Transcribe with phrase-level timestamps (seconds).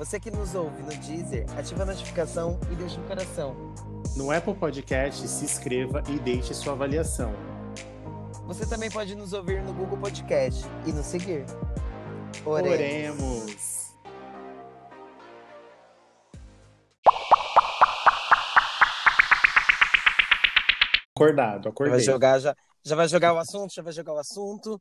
[0.00, 3.54] Você que nos ouve no Deezer, ativa a notificação e deixa um coração.
[4.16, 7.30] No Apple Podcast, se inscreva e deixe sua avaliação.
[8.46, 11.44] Você também pode nos ouvir no Google Podcast e nos seguir.
[12.46, 12.72] Oremos.
[12.72, 13.94] Oremos.
[21.14, 21.96] Acordado, acordei.
[21.96, 24.80] Vai jogar, já, já vai jogar o assunto, já vai jogar o assunto.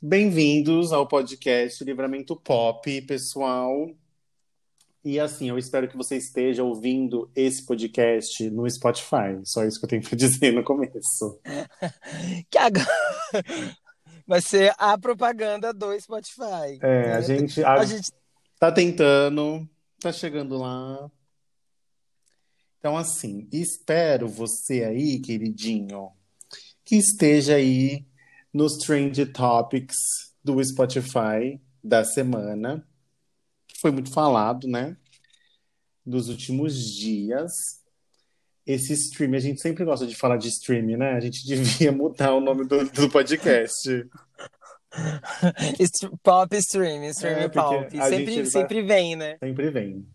[0.00, 3.90] Bem-vindos ao podcast Livramento Pop, pessoal.
[5.04, 9.40] E assim, eu espero que você esteja ouvindo esse podcast no Spotify.
[9.44, 11.40] Só isso que eu tenho para dizer no começo.
[12.48, 12.86] que agora
[14.26, 16.78] vai ser a propaganda do Spotify.
[16.80, 17.12] É, né?
[17.14, 18.12] a gente a, a gente
[18.60, 19.68] tá tentando,
[19.98, 21.10] tá chegando lá.
[22.78, 26.10] Então assim, espero você aí, queridinho,
[26.84, 28.06] que esteja aí
[28.54, 29.96] nos Trend Topics
[30.44, 32.86] do Spotify da semana
[33.82, 34.96] foi muito falado, né?
[36.04, 37.52] Dos últimos dias.
[38.66, 41.12] Esse stream, a gente sempre gosta de falar de stream, né?
[41.12, 44.06] A gente devia mudar o nome do, do podcast.
[46.22, 47.90] pop stream, stream é, pop.
[47.90, 49.36] Sempre, sempre vem, né?
[49.38, 50.06] Sempre vem.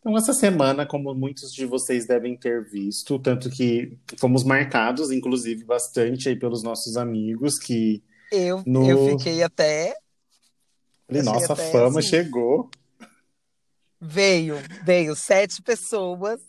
[0.00, 5.64] Então, essa semana, como muitos de vocês devem ter visto, tanto que fomos marcados, inclusive,
[5.64, 8.02] bastante aí pelos nossos amigos que.
[8.30, 8.88] Eu, no...
[8.88, 9.94] eu fiquei até.
[11.08, 12.08] Nossa, a fama assim.
[12.08, 12.68] chegou.
[14.06, 16.40] Veio, veio sete pessoas.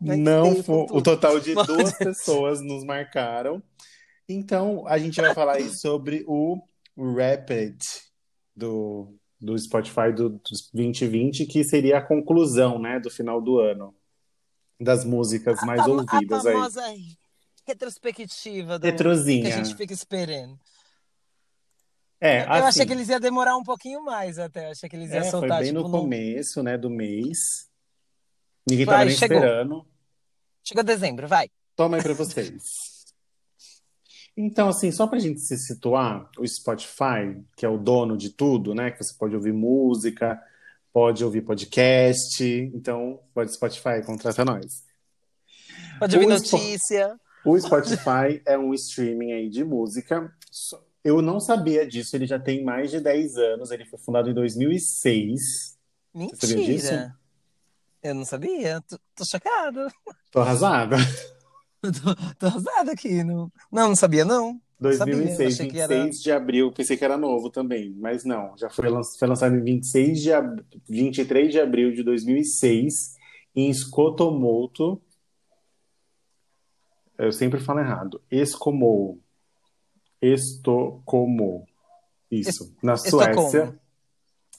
[0.00, 3.62] Não foi o total de duas pessoas nos marcaram.
[4.28, 6.58] Então, a gente vai falar aí sobre o
[6.96, 7.78] Rapid
[8.56, 10.40] do, do Spotify do,
[10.72, 13.94] 2020, que seria a conclusão, né, do final do ano.
[14.80, 17.16] Das músicas mais a ouvidas a famosa aí.
[17.66, 19.42] retrospectiva do Retrozinha.
[19.42, 20.58] que a gente fica esperando.
[22.24, 24.64] É, eu assim, achei que eles iam demorar um pouquinho mais até.
[24.64, 25.58] Eu achei que eles iam é, soltar.
[25.58, 27.36] Foi bem tipo, no começo, né, do mês.
[28.66, 29.36] Ninguém vai, tava nem chegou.
[29.36, 29.86] esperando.
[30.64, 31.50] Chegou dezembro, vai.
[31.76, 32.62] Toma aí pra vocês.
[34.36, 38.74] Então, assim, só pra gente se situar, o Spotify, que é o dono de tudo,
[38.74, 38.90] né?
[38.90, 40.42] Que você pode ouvir música,
[40.92, 42.42] pode ouvir podcast.
[42.74, 44.82] Então, pode Spotify, contrata nós.
[46.00, 47.16] Pode ouvir o notícia.
[47.44, 50.34] O Spotify é um streaming aí de música.
[51.04, 54.34] Eu não sabia disso, ele já tem mais de 10 anos, ele foi fundado em
[54.34, 55.76] 2006.
[56.14, 57.14] Mentira!
[58.02, 59.92] Eu não sabia, tô, tô chocada.
[60.30, 60.96] Tô arrasada.
[61.82, 63.22] tô, tô arrasada aqui.
[63.22, 64.58] Não, não, não sabia, não.
[64.80, 66.10] 2006, sabia, 26 era...
[66.10, 70.20] de abril, pensei que era novo também, mas não, já foi, foi lançado em 26
[70.20, 70.64] de ab...
[70.88, 73.14] 23 de abril de 2006
[73.54, 75.00] em Skotomoto.
[77.16, 78.20] Eu sempre falo errado.
[78.30, 79.23] Escomou.
[80.20, 81.66] Estocolmo.
[82.30, 83.78] Isso, na Suécia.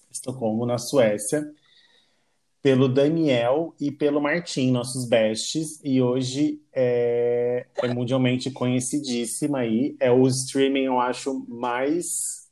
[0.10, 1.52] Estocolmo, na Suécia.
[2.62, 5.80] Pelo Daniel e pelo Martim, nossos bestes.
[5.84, 9.96] E hoje é, é mundialmente conhecidíssima aí.
[10.00, 12.50] É o streaming, eu acho, mais.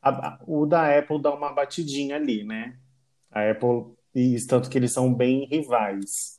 [0.00, 2.78] A, o da Apple dá uma batidinha ali, né?
[3.30, 6.38] A Apple, e tanto que eles são bem rivais.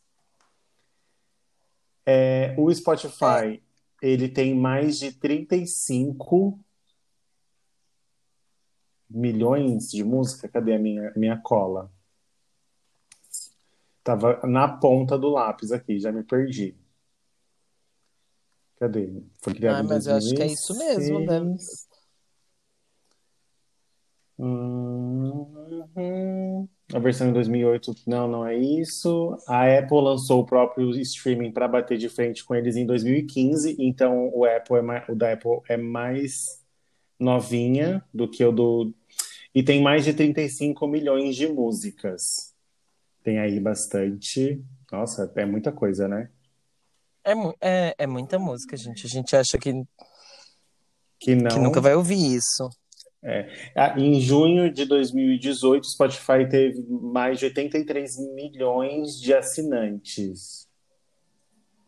[2.05, 3.61] É, o Spotify
[4.01, 6.59] ele tem mais de 35
[9.09, 10.47] milhões de música.
[10.47, 11.91] Cadê a minha, minha cola?
[14.03, 16.77] Tava na ponta do lápis aqui, já me perdi.
[18.77, 19.23] Cadê?
[19.41, 20.07] Foi criado ah, em mas 2006.
[20.07, 21.39] eu acho que é isso mesmo, né?
[24.37, 25.57] Uhum.
[26.93, 29.37] A versão em 2008 não, não é isso.
[29.45, 34.31] A Apple lançou o próprio streaming para bater de frente com eles em 2015, então
[34.33, 36.63] o Apple é mais, o da Apple é mais
[37.19, 38.93] novinha do que o do
[39.53, 42.53] e tem mais de 35 milhões de músicas.
[43.23, 44.63] Tem aí bastante.
[44.91, 46.29] Nossa, é muita coisa, né?
[47.25, 49.05] É, é, é muita música, gente.
[49.05, 49.73] A gente acha que
[51.19, 51.49] que, não...
[51.49, 52.69] que nunca vai ouvir isso.
[53.23, 53.49] É.
[53.75, 60.67] Ah, em junho de 2018, o Spotify teve mais de 83 milhões de assinantes.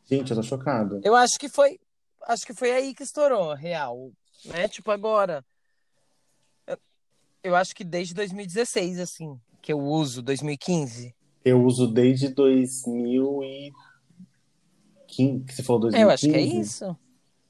[0.06, 1.00] Gente, eu tô chocado.
[1.04, 1.80] Eu acho que foi,
[2.28, 4.12] acho que foi aí que estourou, real,
[4.46, 4.68] né?
[4.68, 5.46] Tipo agora.
[7.44, 11.16] Eu, acho que desde 2016, assim, que eu uso, 2015.
[11.46, 13.72] Eu uso desde 2015.
[15.48, 16.02] Você falou 2015?
[16.02, 16.98] Eu acho que é isso.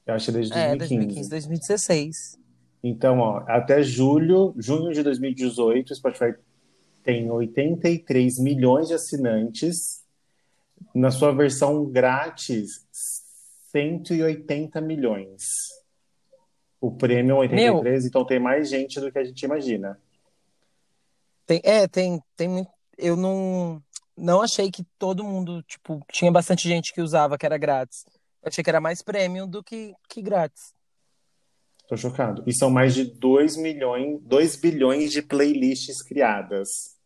[0.06, 0.74] Eu acho que é desde 2015.
[0.74, 2.39] É, 2015, 2016.
[2.82, 6.34] Então, ó, até julho, junho de 2018, o Spotify
[7.02, 10.00] tem 83 milhões de assinantes.
[10.94, 12.86] Na sua versão grátis,
[13.70, 15.68] 180 milhões.
[16.80, 20.00] O prêmio 83, Meu, então tem mais gente do que a gente imagina.
[21.46, 22.66] Tem, é, tem, tem.
[22.96, 23.82] Eu não,
[24.16, 28.06] não achei que todo mundo, tipo, tinha bastante gente que usava que era grátis.
[28.42, 30.74] Eu achei que era mais premium do que, que grátis.
[31.90, 32.44] Tô chocado.
[32.46, 36.96] E são mais de 2 milhões, 2 bilhões de playlists criadas.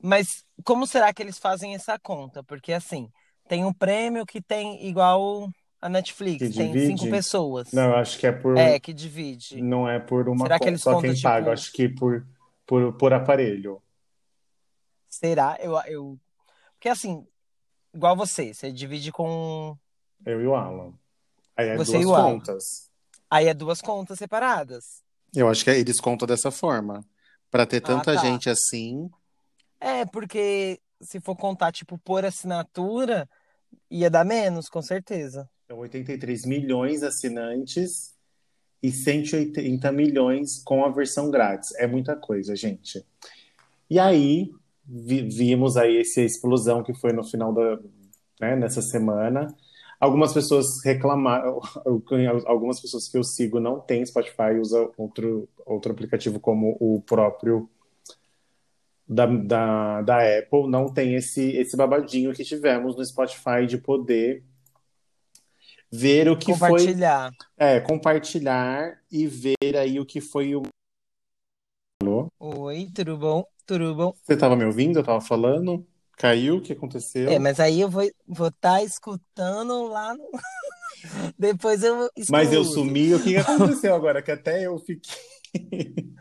[0.00, 2.44] Mas como será que eles fazem essa conta?
[2.44, 3.10] Porque assim,
[3.48, 5.50] tem um prêmio que tem igual
[5.80, 6.96] a Netflix, que tem divide?
[6.96, 7.72] cinco pessoas.
[7.72, 8.56] Não, eu acho que é por.
[8.56, 9.60] É, que divide.
[9.60, 11.22] Não é por uma será que eles só quem tipo...
[11.24, 12.24] paga, acho que por,
[12.64, 13.82] por, por aparelho.
[15.08, 15.58] Será?
[15.60, 16.16] Eu, eu.
[16.74, 17.26] Porque assim,
[17.92, 19.76] igual você, você divide com.
[20.24, 20.92] Eu e o Alan.
[21.56, 22.87] Aí é você duas contas.
[23.30, 25.02] Aí é duas contas separadas.
[25.34, 27.04] Eu acho que é, eles contam dessa forma.
[27.50, 28.20] Para ter ah, tanta ah, tá.
[28.20, 29.10] gente assim.
[29.80, 33.28] É, porque se for contar, tipo, por assinatura,
[33.90, 35.48] ia dar menos, com certeza.
[35.66, 38.14] São 83 milhões de assinantes
[38.82, 41.74] e 180 milhões com a versão grátis.
[41.76, 43.04] É muita coisa, gente.
[43.90, 44.50] E aí,
[44.84, 47.78] vi, vimos aí essa explosão que foi no final da,
[48.40, 49.54] né, nessa semana.
[50.00, 51.60] Algumas pessoas reclamaram,
[52.46, 57.68] algumas pessoas que eu sigo não têm Spotify, usa outro, outro aplicativo como o próprio
[59.08, 64.44] da, da, da Apple, não tem esse, esse babadinho que tivemos no Spotify de poder
[65.90, 67.30] ver o que compartilhar.
[67.30, 67.66] foi.
[67.66, 70.62] É, compartilhar e ver aí o que foi o.
[72.02, 72.28] Alô?
[72.38, 73.44] Oi, tudo bom?
[73.66, 74.12] Tudo bom?
[74.22, 74.98] Você estava me ouvindo?
[74.98, 75.84] Eu estava falando?
[76.18, 76.56] Caiu?
[76.56, 77.30] O que aconteceu?
[77.30, 80.28] É, mas aí eu vou estar vou tá escutando lá no.
[81.38, 82.32] Depois eu escuto.
[82.32, 83.14] Mas eu sumi.
[83.14, 84.20] O que aconteceu agora?
[84.20, 85.12] Que até eu fiquei.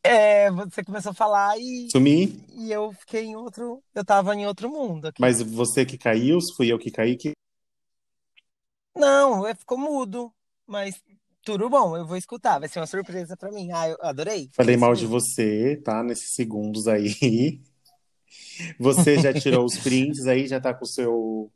[0.00, 1.88] É, você começou a falar e.
[1.90, 2.40] Sumi?
[2.56, 3.82] E eu fiquei em outro.
[3.94, 5.08] Eu tava em outro mundo.
[5.08, 5.20] Aqui.
[5.20, 7.32] Mas você que caiu, fui eu que caí que.
[8.96, 10.32] Não, ficou mudo.
[10.66, 10.94] Mas
[11.44, 12.58] tudo bom, eu vou escutar.
[12.58, 13.70] Vai ser uma surpresa para mim.
[13.70, 14.48] Ah, eu adorei.
[14.54, 16.02] Falei mal de você, tá?
[16.02, 17.60] Nesses segundos aí.
[18.78, 21.50] Você já tirou os prints aí, já tá com o seu.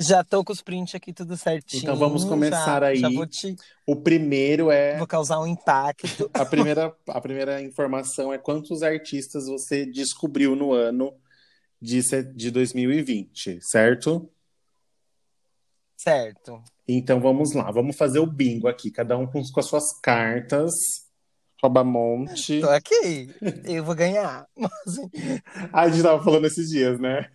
[0.00, 1.82] Já tô com os prints aqui tudo certinho.
[1.82, 2.96] Então vamos começar já, aí.
[2.96, 3.54] Já vou te...
[3.86, 4.98] O primeiro é.
[4.98, 6.28] Vou causar um impacto.
[6.34, 11.14] A primeira, a primeira informação é quantos artistas você descobriu no ano
[11.80, 12.00] de,
[12.34, 14.28] de 2020, certo?
[15.96, 16.62] Certo.
[16.86, 20.72] Então vamos lá, vamos fazer o bingo aqui, cada um com, com as suas cartas.
[21.64, 22.60] Roubamonte.
[22.60, 23.34] Tô aqui,
[23.64, 24.46] eu vou ganhar.
[25.72, 27.30] a gente tava falando esses dias, né?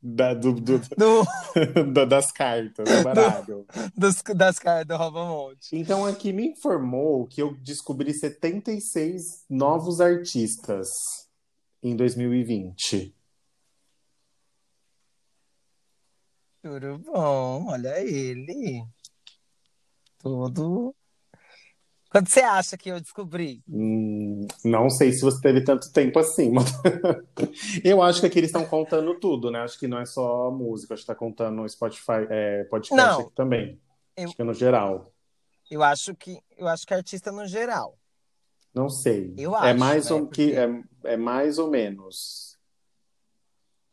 [0.00, 2.06] Da, do, do, do...
[2.06, 3.66] das cartas, do baralho.
[3.96, 5.76] Dos, das cartas do Roubamonte.
[5.76, 10.88] Então aqui me informou que eu descobri 76 novos artistas
[11.82, 13.12] em 2020.
[16.62, 18.84] Tudo bom, olha ele.
[20.18, 20.94] Tudo.
[22.10, 23.62] Quando você acha que eu descobri?
[23.68, 26.66] Hum, não sei se você teve tanto tempo assim, mas
[27.84, 29.60] eu acho que aqui eles estão contando tudo, né?
[29.60, 33.34] Acho que não é só música, acho que está contando Spotify, é, podcast não, aqui
[33.34, 33.80] também.
[34.16, 35.12] Eu, acho que é no geral.
[35.70, 37.98] Eu acho que eu acho que é artista no geral.
[38.72, 39.34] Não sei.
[39.36, 39.66] Eu é acho.
[39.66, 40.16] É mais né?
[40.16, 42.56] ou que é, é mais ou menos.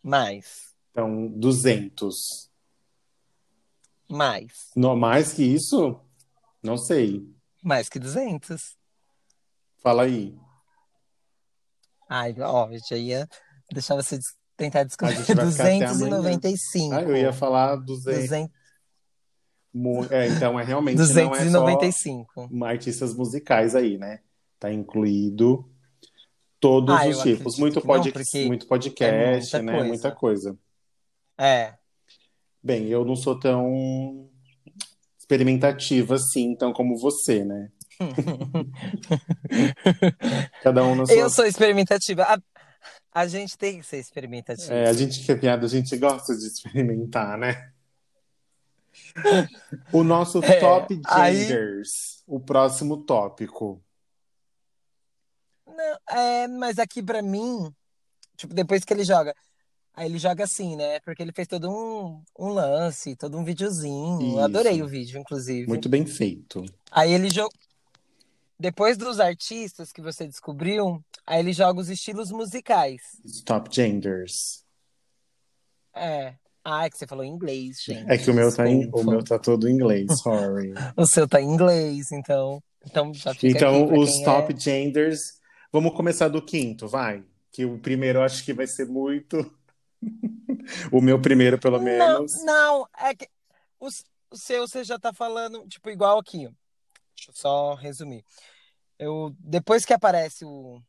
[0.03, 0.73] Mais.
[0.91, 2.51] Então, 200.
[4.07, 4.69] Mais.
[4.75, 5.99] No, mais que isso?
[6.61, 7.32] Não sei.
[7.63, 8.75] Mais que 200.
[9.81, 10.37] Fala aí.
[12.09, 13.27] Ai, ó, eu já ia
[13.71, 14.19] deixar você
[14.57, 15.15] tentar descobrir.
[15.15, 16.93] 295.
[16.93, 18.29] Ah, eu ia falar 200.
[19.73, 20.11] 200...
[20.11, 22.49] É, então é realmente 295.
[22.51, 24.19] não é só artistas musicais aí, né?
[24.59, 25.67] Tá incluído
[26.59, 27.57] todos ah, os tipos.
[27.57, 28.11] Muito, pod...
[28.11, 29.71] não, muito podcast, é muita né?
[29.73, 29.87] Coisa.
[29.87, 30.59] Muita coisa.
[31.37, 31.73] É.
[32.61, 34.29] Bem, eu não sou tão
[35.23, 37.71] experimentativa assim, então como você, né?
[40.61, 41.15] Cada um na sua...
[41.15, 42.23] Eu sou experimentativa.
[42.23, 42.37] A,
[43.13, 44.73] a gente tem que ser experimentativa.
[44.73, 47.71] É, a gente que é piada, a gente gosta de experimentar, né?
[49.91, 52.27] o nosso é, top genders, aí...
[52.27, 53.83] o próximo tópico.
[55.65, 57.73] Não, é, mas aqui para mim,
[58.35, 59.33] tipo, depois que ele joga
[59.95, 60.99] Aí ele joga assim, né?
[61.01, 64.21] Porque ele fez todo um, um lance, todo um videozinho.
[64.29, 64.39] Isso.
[64.39, 65.67] Adorei o vídeo, inclusive.
[65.67, 66.65] Muito bem feito.
[66.91, 67.51] Aí ele jogou.
[68.59, 73.01] depois dos artistas que você descobriu, aí ele joga os estilos musicais.
[73.45, 74.63] Top genders.
[75.95, 76.33] É.
[76.65, 78.09] Ah, é que você falou em inglês, gente.
[78.09, 80.73] É que o meu, tá em, o meu tá todo em inglês, sorry.
[80.97, 82.63] O seu tá em inglês, então.
[82.85, 84.59] Então, já fica Então, os top é...
[84.59, 85.19] genders.
[85.71, 87.21] Vamos começar do quinto, vai.
[87.51, 89.37] Que o primeiro eu acho que vai ser muito.
[90.91, 92.43] O meu primeiro, pelo Não, menos.
[92.43, 93.27] não, é que
[93.79, 96.47] os- o seu você já tá falando, tipo, igual aqui.
[97.15, 98.23] Deixa eu só resumir.
[98.97, 100.81] Eu, depois que aparece o,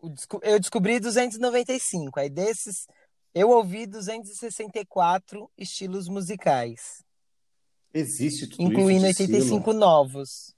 [0.00, 0.08] o
[0.42, 2.86] eu descobri 295, aí desses
[3.34, 7.02] eu ouvi 264 estilos musicais,
[7.94, 9.72] Existe tudo incluindo isso de 85 estilo?
[9.78, 10.54] novos.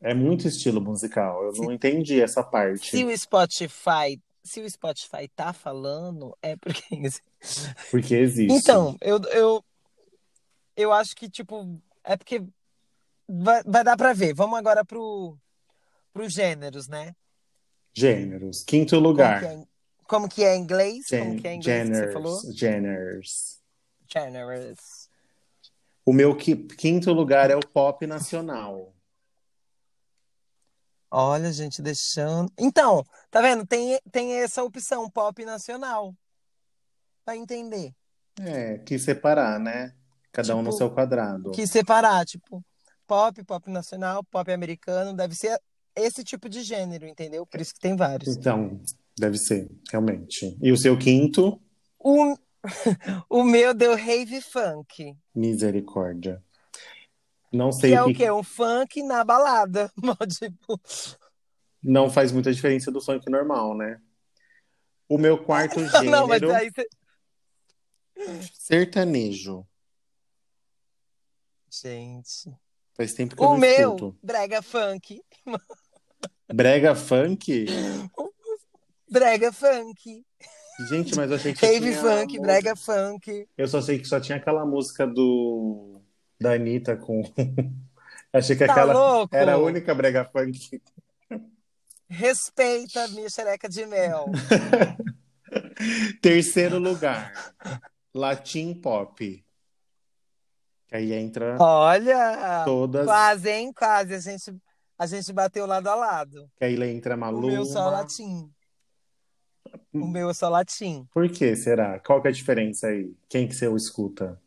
[0.00, 1.44] É muito estilo musical.
[1.44, 2.90] Eu não entendi essa parte.
[2.90, 6.82] Se o Spotify, se o Spotify tá falando, é porque
[7.90, 8.52] Porque existe.
[8.52, 9.64] Então, eu, eu,
[10.76, 12.42] eu acho que, tipo, é porque
[13.28, 14.34] vai, vai dar pra ver.
[14.34, 15.36] Vamos agora pro,
[16.12, 17.14] pro gêneros, né?
[17.94, 18.62] Gêneros.
[18.62, 19.44] Quinto Como que lugar.
[19.44, 19.64] é,
[20.06, 21.06] como que é em inglês?
[21.08, 22.40] Como Gen- que é em inglês que você falou?
[22.52, 23.62] Genres.
[24.12, 25.10] Genres.
[26.04, 28.94] O meu qui- quinto lugar é o pop nacional.
[31.10, 32.50] Olha, gente, deixando.
[32.58, 33.66] Então, tá vendo?
[33.66, 36.14] Tem, tem essa opção, pop nacional.
[37.24, 37.92] Pra entender.
[38.40, 39.94] É, que separar, né?
[40.32, 41.50] Cada um no Tipo, seu quadrado.
[41.52, 42.62] Que separar, tipo,
[43.06, 45.58] pop, pop nacional, pop americano, deve ser
[45.94, 47.46] esse tipo de gênero, entendeu?
[47.46, 48.36] Por isso que tem vários.
[48.36, 48.80] Então,
[49.18, 50.56] deve ser, realmente.
[50.60, 51.58] E o seu quinto?
[51.98, 52.36] O,
[53.30, 55.16] o meu deu rave funk.
[55.34, 56.42] Misericórdia.
[57.52, 58.14] Não Que sei é o que.
[58.14, 58.30] quê?
[58.30, 59.90] Um funk na balada.
[60.38, 60.80] tipo,
[61.82, 64.00] Não faz muita diferença do funk normal, né?
[65.08, 66.88] O meu quarto não, mas gênero, aí você.
[68.54, 69.66] sertanejo.
[71.70, 72.50] Gente.
[72.94, 74.18] Faz tempo que eu O não meu, escuto.
[74.22, 75.22] brega funk.
[76.48, 77.66] Brega funk?
[79.10, 80.24] Brega funk.
[80.88, 83.48] Gente, mas eu achei que Rave funk, brega funk.
[83.58, 85.95] Eu só sei que só tinha aquela música do
[86.40, 87.22] da Anitta com.
[88.32, 89.34] achei que Tá aquela louco?
[89.34, 90.80] era a única brega funk.
[92.08, 94.26] Respeita minha xereca de mel.
[96.22, 97.32] Terceiro lugar,
[98.14, 99.44] Latin Pop.
[100.88, 102.62] Que aí entra Olha!
[102.64, 103.04] todas.
[103.06, 103.72] Quase, hein?
[103.72, 104.14] Quase.
[104.14, 104.56] A gente,
[104.98, 106.48] a gente bateu lado a lado.
[106.56, 107.48] Que aí entra O Maluma.
[107.48, 108.48] meu só latim.
[109.92, 111.08] O meu é só latim.
[111.12, 111.98] Por que será?
[111.98, 113.12] Qual que é a diferença aí?
[113.28, 114.40] Quem que você escuta?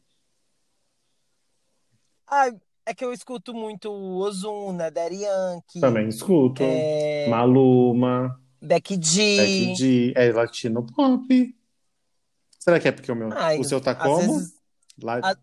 [2.29, 2.47] Ah,
[2.85, 6.61] é que eu escuto muito Ozuna, Daddy Yankee, Também escuto.
[6.63, 9.37] é, Maluma, Becky G.
[9.37, 11.55] Becky G, é latino pop.
[12.59, 14.37] Será que é porque o meu, Ai, o seu tá como?
[14.37, 14.53] vezes-
[15.01, 15.37] La- a-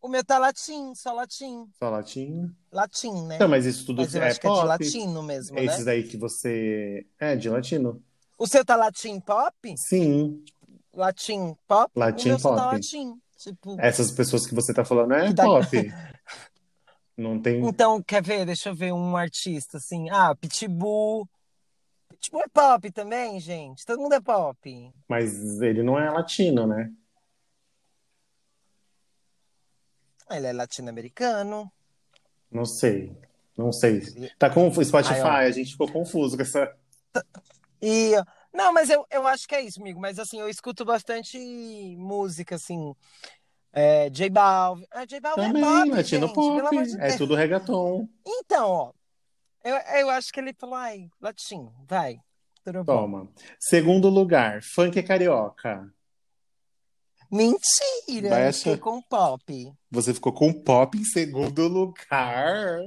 [0.00, 1.68] O meu tá latim, só latim.
[1.78, 2.52] Só latino?
[2.72, 3.38] Latim, né?
[3.38, 4.66] Não, mas isso tudo Mas é acho que é de pop.
[4.66, 5.64] latino mesmo, né?
[5.64, 7.06] Esses aí que você.
[7.20, 8.02] É, de latino.
[8.36, 9.54] O seu tá latim pop?
[9.76, 10.44] Sim.
[10.92, 11.92] Latim pop?
[11.94, 12.74] Latim o meu só tá pop.
[12.74, 13.20] latim.
[13.42, 15.66] Tipo, Essas pessoas que você tá falando é dá- pop.
[17.16, 17.64] Não tem.
[17.66, 18.46] então, quer ver?
[18.46, 20.08] Deixa eu ver um artista assim.
[20.10, 21.28] Ah, Pitbull.
[22.08, 23.84] Pitbull é pop também, gente.
[23.84, 24.92] Todo mundo é pop.
[25.08, 26.90] Mas ele não é latino, né?
[30.30, 31.70] Ele é latino-americano.
[32.50, 33.14] Não sei.
[33.56, 34.00] Não sei.
[34.38, 36.74] Tá com o Spotify, Ai, a gente ficou confuso com essa.
[37.82, 38.12] E.
[38.52, 40.00] Não, mas eu, eu acho que é isso, amigo.
[40.00, 41.38] Mas assim, eu escuto bastante
[41.96, 42.94] música, assim.
[43.72, 44.86] É, J Balvin.
[44.90, 46.82] Ah, J Balvin Também, é pop, latino gente, pop.
[46.84, 48.08] de É tudo reggaeton.
[48.26, 48.92] Então, ó.
[49.64, 52.18] Eu, eu acho que ele falou, ai, latim, vai.
[52.64, 52.96] Tudo bom.
[52.96, 53.28] Toma.
[53.58, 55.92] Segundo lugar, funk carioca.
[57.30, 58.28] Mentira!
[58.28, 59.72] Vai eu fiquei com pop.
[59.90, 62.80] Você ficou com pop em segundo lugar.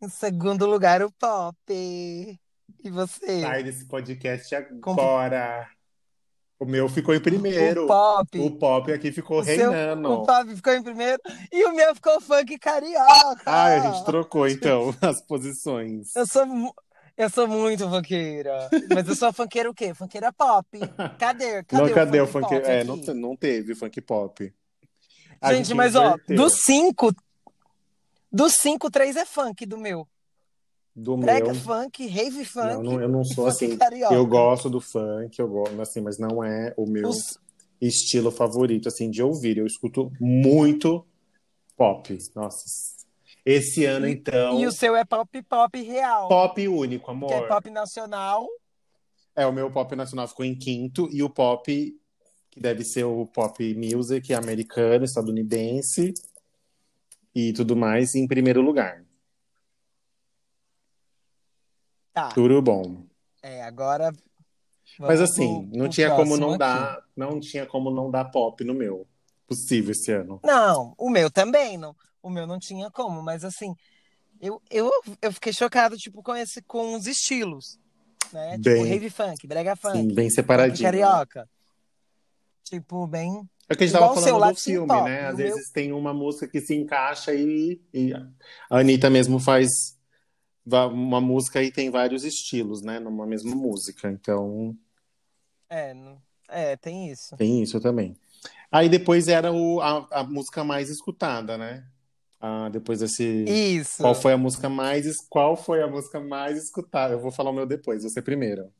[0.00, 2.40] Em segundo lugar, o pop.
[2.82, 3.40] E você?
[3.40, 5.68] Sai desse podcast agora.
[6.58, 7.86] O meu ficou em o primeiro.
[7.86, 8.38] pop.
[8.38, 10.10] O pop aqui ficou O seu- reinando.
[10.12, 11.18] o pop ficou em primeiro.
[11.50, 13.42] E o meu ficou funk carioca.
[13.46, 16.14] Ai, a gente trocou então as posições.
[16.14, 16.44] Eu sou,
[17.16, 18.68] eu sou muito funkeira.
[18.94, 19.94] Mas eu sou funkeira o quê?
[19.94, 20.66] Funkeira pop.
[21.18, 21.62] Cadê?
[21.64, 24.52] Cadê, não, cadê o funk pop É, não, não teve funk pop.
[25.40, 26.36] A Gente, mas ó, inverteu.
[26.36, 27.10] dos cinco.
[28.30, 30.06] Dos cinco, três é funk do meu.
[30.94, 31.54] Do Brega meu.
[31.54, 32.82] funk, rave funk.
[32.84, 33.76] Não, eu não sou assim.
[33.76, 34.14] carioca.
[34.14, 37.38] Eu gosto do funk, eu gosto, assim, mas não é o meu Os-
[37.80, 39.58] estilo favorito, assim, de ouvir.
[39.58, 41.06] Eu escuto muito
[41.76, 42.16] pop.
[42.34, 42.64] Nossa.
[43.46, 46.28] Esse ano, então, E o seu é pop pop real.
[46.28, 47.32] pop único, Que amor.
[47.32, 48.46] é pop nacional.
[49.34, 51.96] É, o meu pop nacional ficou em quinto e o pop,
[52.50, 56.12] que deve ser o pop music americano, estadunidense
[57.34, 59.02] e tudo mais, em primeiro lugar.
[62.12, 62.28] Tá.
[62.30, 63.04] Tudo bom.
[63.42, 64.12] É, agora.
[64.98, 66.58] Mas assim, pro- não pro tinha como não aqui.
[66.58, 69.06] dar, não tinha como não dar pop no meu.
[69.46, 70.40] Possível esse ano.
[70.44, 71.94] Não, o meu também não.
[72.22, 73.74] O meu não tinha como, mas assim,
[74.40, 74.90] eu, eu,
[75.22, 77.78] eu fiquei chocado, tipo, com esse, com os estilos,
[78.32, 78.58] né?
[78.58, 80.82] Bem- Tipo, rave funk, brega funk, Sim, bem separadinho.
[80.86, 81.48] carioca.
[82.64, 83.48] Tipo, bem.
[83.68, 85.26] É o que a gente Igual tava falando do filme, Pop, né?
[85.26, 88.26] Às o vezes tem uma música que se encaixa e, e a
[88.78, 89.96] Anitta mesmo faz
[90.66, 92.98] uma música e tem vários estilos, né?
[92.98, 94.10] Numa mesma música.
[94.10, 94.76] Então,
[95.68, 95.94] É,
[96.48, 97.36] é, tem isso.
[97.36, 98.16] tem isso também.
[98.70, 101.86] Aí depois era o, a, a música mais escutada, né?
[102.40, 103.24] Ah, depois desse.
[103.44, 104.02] Isso.
[104.02, 107.14] Qual foi a música mais qual foi a música mais escutada?
[107.14, 108.72] Eu vou falar o meu depois, você primeiro.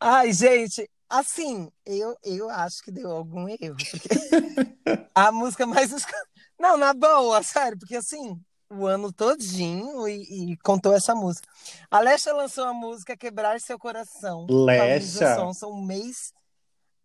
[0.00, 3.76] Ai, gente, assim, eu, eu acho que deu algum erro.
[3.90, 4.08] Porque
[5.14, 5.92] a música mais.
[5.92, 6.12] escu-
[6.58, 11.48] Não, na boa, sério, porque assim, o ano todinho e, e contou essa música.
[11.90, 14.46] A Lesha lançou a música Quebrar Seu Coração.
[14.50, 15.36] Lesha?
[15.36, 16.32] Sonsa um mês.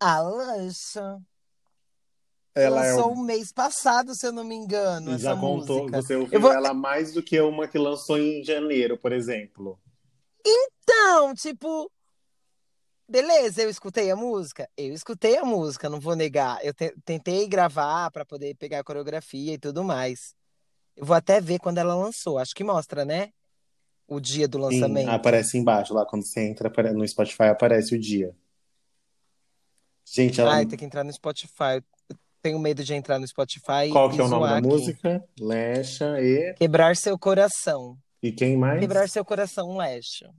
[0.00, 1.18] A Lesha
[2.54, 3.14] Ela é lançou o...
[3.14, 6.02] o mês passado, se eu não me engano, e já essa contou, música.
[6.02, 9.78] você ouviu vou- ela mais do que uma que lançou em janeiro, por exemplo.
[10.44, 11.88] Então, tipo,
[13.08, 14.68] beleza, eu escutei a música?
[14.76, 16.58] Eu escutei a música, não vou negar.
[16.64, 20.34] Eu te- tentei gravar para poder pegar a coreografia e tudo mais.
[20.96, 22.38] Eu vou até ver quando ela lançou.
[22.38, 23.30] Acho que mostra, né?
[24.06, 25.08] O dia do Sim, lançamento.
[25.08, 28.34] aparece embaixo lá, quando você entra no Spotify, aparece o dia.
[30.04, 30.54] Gente, ela...
[30.54, 31.82] Ai, tem que entrar no Spotify.
[32.10, 34.66] Eu tenho medo de entrar no Spotify qual que é o nome da aqui.
[34.66, 35.24] música?
[35.40, 36.54] Lecha e...
[36.54, 37.96] Quebrar seu coração.
[38.22, 38.80] E quem mais?
[38.80, 40.30] Quebrar seu coração, Lesha.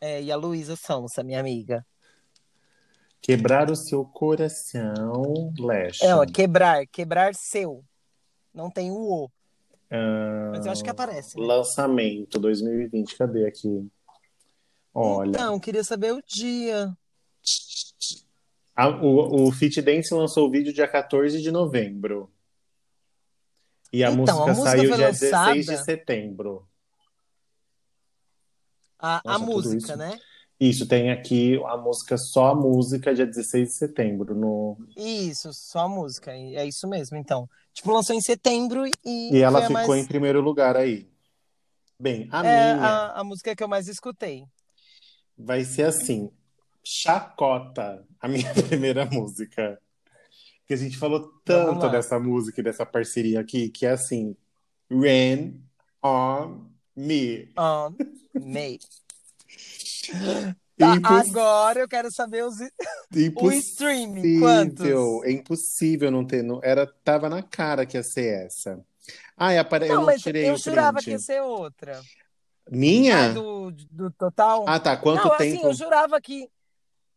[0.00, 1.86] É, e a Luísa Sonsa, minha amiga.
[3.20, 6.04] Quebrar o seu coração, Lecha.
[6.04, 7.84] É, ó, quebrar, quebrar seu.
[8.52, 9.30] Não tem o O.
[10.52, 11.38] Mas eu acho que aparece.
[11.38, 11.46] né?
[11.46, 13.88] Lançamento 2020, cadê aqui?
[14.92, 16.96] Olha, Então, queria saber o dia.
[18.76, 22.30] a- o, o Fit Dance lançou o vídeo dia 14 de novembro.
[23.92, 26.66] E a Então, música a música saiu dia lançada- 16 de setembro.
[28.98, 29.96] A, a Nossa, tudo música, isso?
[29.96, 30.20] né?
[30.58, 34.34] Isso, tem aqui a música, só a música, dia 16 de setembro.
[34.34, 34.78] No...
[34.96, 36.32] Isso, só a música.
[36.32, 37.48] É isso mesmo, então.
[37.74, 39.36] Tipo, lançou em setembro e.
[39.36, 40.04] E ela ficou mais...
[40.04, 41.08] em primeiro lugar aí.
[41.98, 44.44] Bem, a É minha a, a música que eu mais escutei.
[45.36, 46.30] vai ser assim:
[46.84, 49.80] Chacota, a minha primeira música.
[50.66, 54.36] Que a gente falou tanto dessa música e dessa parceria aqui, que é assim:
[54.90, 55.60] Rain
[56.02, 57.52] on Me.
[57.58, 57.94] On
[58.34, 58.78] May.
[60.76, 62.56] Tá, Imposs- agora eu quero saber os,
[63.36, 64.40] o streaming.
[64.40, 65.24] Quantos?
[65.24, 66.42] É impossível não ter.
[66.42, 68.84] Não, era, tava na cara que ia ser essa.
[69.36, 69.86] Ah, apare...
[69.86, 71.04] eu Não, não mas tirei eu jurava print.
[71.04, 72.00] que ia ser outra.
[72.70, 73.26] Minha?
[73.26, 74.64] Ah, do, do total.
[74.66, 74.96] Ah, tá.
[74.96, 75.56] Quanto não, tempo?
[75.58, 76.48] assim, eu jurava que.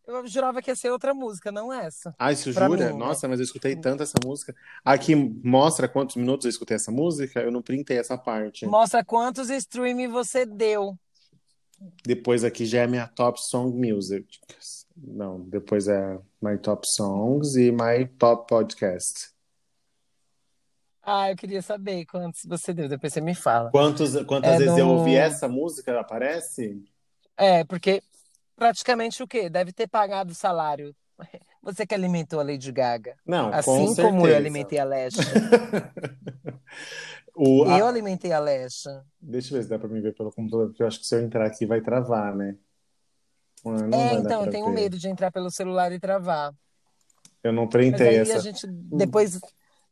[0.05, 2.15] Eu jurava que ia ser outra música, não essa.
[2.17, 2.87] Ah, isso pra jura?
[2.87, 2.97] mim, né?
[2.97, 4.55] Nossa, mas eu escutei tanto essa música.
[4.83, 7.41] Aqui mostra quantos minutos eu escutei essa música.
[7.41, 8.65] Eu não printei essa parte.
[8.65, 10.97] Mostra quantos streaming você deu.
[12.05, 14.39] Depois aqui já é minha top song music.
[14.95, 19.29] Não, depois é my top songs e my top podcast.
[21.03, 23.71] Ah, eu queria saber quantos você deu, depois você me fala.
[23.71, 25.97] Quantos, quantas É vezes eu no- ouvi essa música?
[25.99, 26.83] Aparece?
[27.37, 28.01] É, porque
[28.55, 29.49] praticamente o quê?
[29.49, 30.95] Deve ter pagado o salário.
[31.63, 33.15] Você que alimentou a Lady Gaga.
[33.25, 34.01] Não, com Assim certeza.
[34.03, 35.21] como eu alimentei a Lesha.
[37.39, 39.05] O, a- Eu alimentei a Lesha.
[39.21, 41.15] Deixa eu ver se dá pra me ver pelo computador, porque eu acho que se
[41.15, 42.57] eu entrar aqui vai travar, né?
[43.63, 44.71] Não É, então, eu tenho ver.
[44.71, 46.51] medo de entrar pelo celular e travar.
[47.43, 48.37] Eu não printei essa.
[48.37, 49.39] a gente depois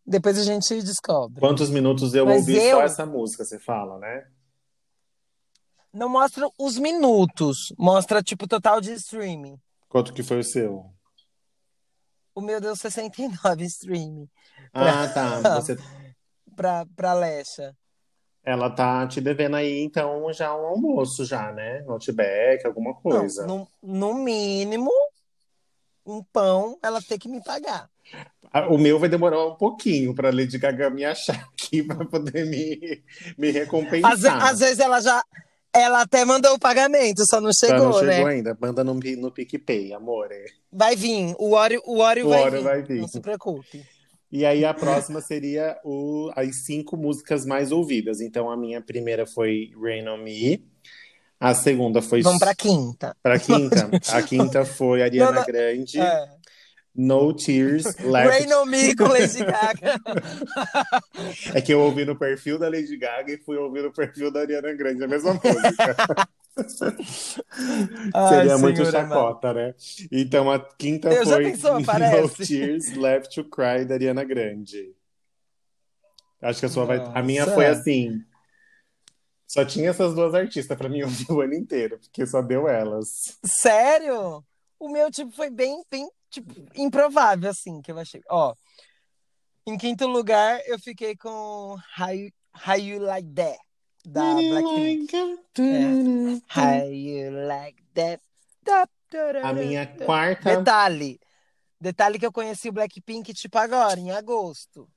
[0.08, 1.40] depois a gente descobre.
[1.40, 4.28] Quantos minutos eu Mas ouvi eu- só essa música, você fala, né?
[5.94, 9.58] Não mostra os minutos, mostra tipo o total de streaming.
[9.88, 10.86] Quanto que foi o seu?
[12.34, 14.28] O meu deu 69 streaming
[14.74, 15.40] Ah, tá.
[15.62, 15.78] Você,
[16.56, 17.76] pra, pra Lesha.
[18.44, 21.82] ela tá te devendo aí, então, já um almoço já, né?
[21.82, 23.46] Notebook, alguma coisa.
[23.46, 24.92] Não, no, no mínimo,
[26.06, 27.90] um pão ela tem que me pagar.
[28.70, 33.04] O meu vai demorar um pouquinho pra Lady Gaga me achar aqui pra poder me,
[33.38, 34.14] me recompensar.
[34.14, 35.22] Às, às vezes ela já.
[35.74, 38.36] Ela até mandou o pagamento, só não chegou, não chegou né?
[38.36, 38.58] ainda.
[38.62, 40.30] Manda no, no PicPay, amor.
[40.72, 41.36] Vai vir.
[41.38, 42.64] O Oreo, o Oreo O vai, Oreo vir.
[42.64, 43.02] vai vir.
[43.02, 43.86] Não se preocupe.
[44.36, 48.20] E aí a próxima seria o, as cinco músicas mais ouvidas.
[48.20, 50.62] Então a minha primeira foi Rain on Me.
[51.40, 53.16] A segunda foi Vamos pra quinta.
[53.24, 53.90] pra quinta.
[54.12, 55.46] A quinta foi Ariana Não, não.
[55.46, 56.02] Grande.
[56.02, 56.26] É.
[56.94, 58.28] No Tears Left.
[58.28, 60.02] Rain on Me com Lady Gaga.
[61.54, 64.42] É que eu ouvi no perfil da Lady Gaga e fui ouvir no perfil da
[64.42, 65.96] Ariana Grande, a mesma música.
[68.14, 69.76] Ai, Seria muito chacota, né?
[70.12, 72.30] Então a quinta Eu foi pensou, No.
[72.30, 74.96] Tears Left to Cry da Ariana Grande.
[76.42, 77.00] Acho que a sua vai.
[77.14, 77.56] A minha Nossa.
[77.56, 78.24] foi assim.
[79.48, 83.38] Só tinha essas duas artistas pra mim ouvir o ano inteiro, porque só deu elas.
[83.44, 84.44] Sério?
[84.80, 88.22] O meu, tipo, foi bem, bem, tipo, improvável, assim, que eu achei.
[88.30, 88.54] Ó,
[89.66, 92.32] em quinto lugar, eu fiquei com How You,
[92.68, 93.60] How You Like That,
[94.06, 95.14] da Blackpink.
[96.56, 98.22] How You Like That.
[99.44, 100.58] A minha quarta.
[100.58, 101.20] Detalhe.
[101.80, 104.90] Detalhe que eu conheci o Blackpink, tipo, agora, em agosto.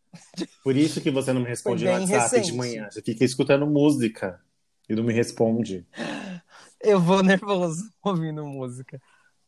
[0.65, 2.51] Por isso que você não me responde no WhatsApp recente.
[2.51, 2.89] de manhã.
[2.91, 4.41] Você fica escutando música
[4.89, 5.87] e não me responde.
[6.81, 9.01] Eu vou nervoso ouvindo música.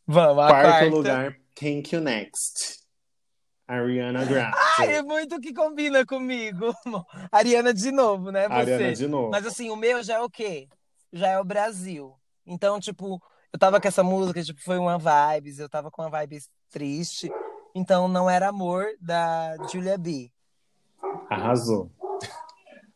[0.06, 0.88] Vamos, a Quarto quarta.
[0.96, 2.80] lugar, Thank You Next.
[3.70, 4.56] Ariana Grande.
[4.78, 6.74] Ai, é muito que combina comigo.
[7.30, 8.48] Ariana de novo, né?
[8.48, 8.54] Você.
[8.54, 9.30] Ariana de novo.
[9.30, 10.68] Mas assim, o meu já é o quê?
[11.12, 12.14] Já é o Brasil.
[12.44, 16.10] Então, tipo, eu tava com essa música, tipo, foi uma vibes, eu tava com uma
[16.10, 17.30] vibe triste.
[17.72, 20.32] Então, não era amor da Julia B.
[21.28, 21.90] Arrasou.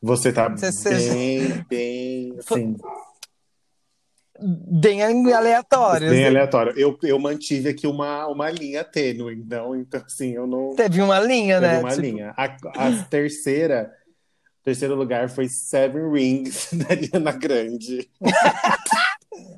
[0.03, 2.77] Você tá Você- bem, bem, assim,
[4.41, 6.11] Bem aleatório.
[6.11, 6.29] bem assim.
[6.37, 6.73] aleatório.
[6.77, 10.75] Eu, eu mantive aqui uma, uma linha tênue, então, então, assim, eu não...
[10.75, 11.79] Teve uma linha, Teve né?
[11.81, 12.35] uma Tipo, linha.
[12.37, 13.93] A, a terceira,
[14.65, 18.11] terceiro lugar foi Seven Rings, da Ariana Grande.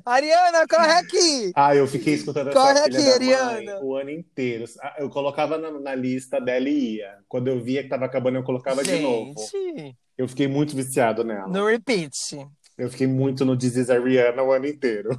[0.05, 1.51] Ariana, corre aqui!
[1.55, 3.13] Ah, eu fiquei escutando essa Corre filha aqui, da
[3.45, 3.51] Ariana.
[3.75, 4.65] mãe o ano inteiro.
[4.81, 7.17] Ah, Eu colocava na, na lista dela e ia.
[7.27, 9.33] Quando eu via que tava acabando, eu colocava de novo.
[9.37, 11.47] Gente, Eu fiquei muito viciado nela.
[11.47, 12.37] no repeat.
[12.77, 15.09] Eu fiquei muito no This is Ariana o ano inteiro.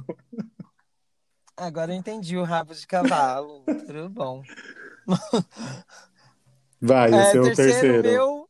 [1.57, 3.63] Agora eu entendi o rabo de cavalo.
[3.85, 4.41] Tudo bom.
[6.79, 8.07] Vai, É, esse é o terceiro, terceiro.
[8.07, 8.49] meu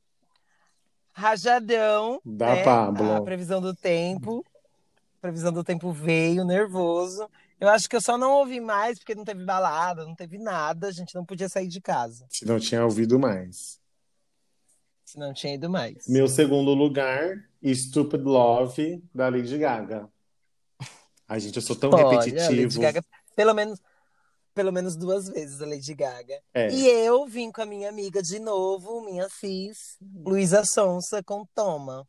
[1.12, 2.22] rajadão.
[2.24, 2.64] Da né?
[2.64, 3.14] Pablo.
[3.16, 4.46] A previsão do tempo.
[5.18, 7.28] A previsão do tempo veio, nervoso.
[7.60, 10.88] Eu acho que eu só não ouvi mais porque não teve balada, não teve nada.
[10.88, 12.26] A gente não podia sair de casa.
[12.30, 13.79] Se não tinha ouvido mais.
[15.10, 16.08] Senão tinha ido mais.
[16.08, 20.08] Meu segundo lugar, Stupid Love, da Lady Gaga.
[21.28, 22.62] Ai, gente, eu sou tão Olha, repetitivo.
[22.62, 23.04] Lady Gaga,
[23.36, 23.82] pelo menos,
[24.54, 26.40] pelo menos duas vezes a Lady Gaga.
[26.54, 26.72] É.
[26.72, 32.08] E eu vim com a minha amiga de novo, minha cis, Luísa Sonsa, com Toma.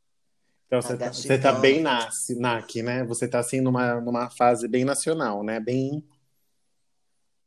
[0.67, 3.03] Então você tá, você tá bem nasce, NAC, né?
[3.05, 5.59] Você tá assim numa, numa fase bem nacional, né?
[5.59, 6.07] Bem.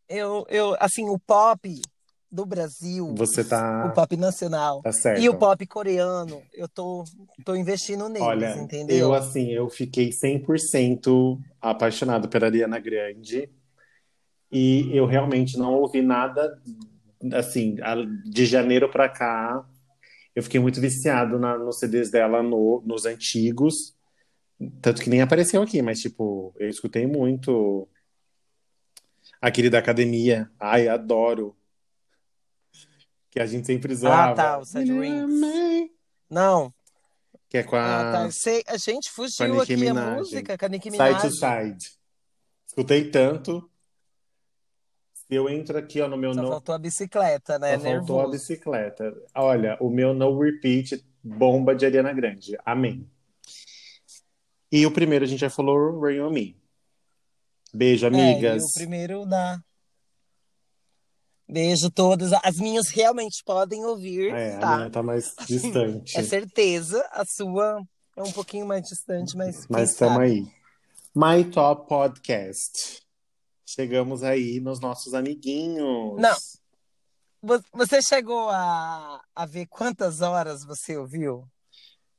[0.10, 1.80] Eu, eu, assim, o pop
[2.34, 3.90] do Brasil, Você o tá.
[3.96, 5.22] pop nacional Tá certo.
[5.22, 7.04] e o pop coreano, eu tô,
[7.46, 8.98] tô investindo neles, Olha, entendeu?
[8.98, 13.50] eu assim, eu fiquei 100% apaixonado pela Ariana Grande.
[14.52, 16.60] E eu realmente não ouvi nada
[17.34, 17.76] assim,
[18.26, 19.64] de janeiro pra cá.
[20.36, 23.96] Eu fiquei muito viciado na, nos CDs dela no- nos antigos.
[24.82, 27.88] Tanto que nem apareceu aqui, mas tipo, eu escutei muito
[29.42, 30.50] aquele da academia.
[30.60, 31.56] Ai, adoro.
[33.34, 34.36] Que a gente sempre zoava.
[34.36, 35.90] tá, o Sad Rings.
[36.30, 36.72] Não,
[37.50, 38.32] Que é com ah, a tá.
[38.32, 40.18] Sei, a gente a fugiu Nicki aqui a Minaj.
[40.20, 41.22] música com a Nicki Side Minaj.
[41.24, 42.00] to Side.
[42.68, 43.68] Escutei tanto.
[45.16, 46.48] Se eu entro aqui ó, no meu Só no...
[46.48, 47.80] faltou a bicicleta, né?
[47.80, 49.12] Só faltou a bicicleta.
[49.34, 52.56] Olha, o meu no repeat bomba de Ariana Grande.
[52.64, 53.10] Amém.
[54.72, 56.56] E o primeiro a gente já falou Rain on Me.
[57.74, 58.62] Beijo, É, amigas.
[58.62, 59.60] e o primeiro da.
[61.48, 62.32] Beijo todas.
[62.44, 64.76] As minhas realmente podem ouvir, É, a tá?
[64.78, 66.18] minha tá mais distante.
[66.18, 67.00] É certeza.
[67.12, 67.82] A sua
[68.16, 69.68] é um pouquinho mais distante, mas.
[69.70, 70.48] Mas estamos aí.
[71.16, 73.02] My Top Podcast.
[73.66, 76.20] Chegamos aí nos nossos amiguinhos.
[76.20, 76.36] Não.
[77.42, 81.46] Vo- Você chegou a, a ver quantas horas você ouviu?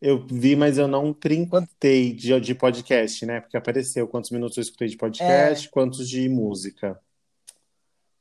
[0.00, 3.40] Eu vi, mas eu não printei de, de podcast, né?
[3.40, 4.98] Porque apareceu quantos minutos eu escutei de É.
[4.98, 7.00] podcast, quantos de música.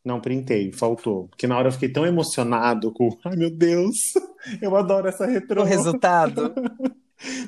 [0.04, 1.28] Não printei, faltou.
[1.30, 3.18] Porque na hora eu fiquei tão emocionado com.
[3.26, 3.96] Ai, meu Deus!
[4.62, 5.62] Eu adoro essa retrô.
[5.62, 6.54] O resultado?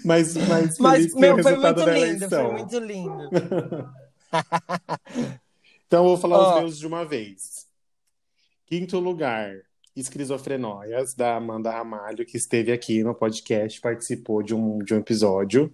[0.06, 3.30] Mas, mas Mas, meu, foi resultado muito lindo, foi muito lindo.
[5.88, 6.54] Então eu vou falar Ó.
[6.56, 7.68] os meus de uma vez.
[8.66, 9.54] Quinto lugar,
[9.96, 15.72] Esquizofrenóias, da Amanda Ramalho, que esteve aqui no podcast, participou de um, de um episódio.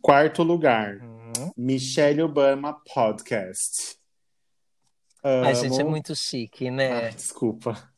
[0.00, 1.50] Quarto lugar, Hum.
[1.56, 3.96] Michelle Obama Podcast.
[5.22, 5.90] A gente é Amo.
[5.90, 7.08] muito chique, Ai, né?
[7.10, 7.90] desculpa.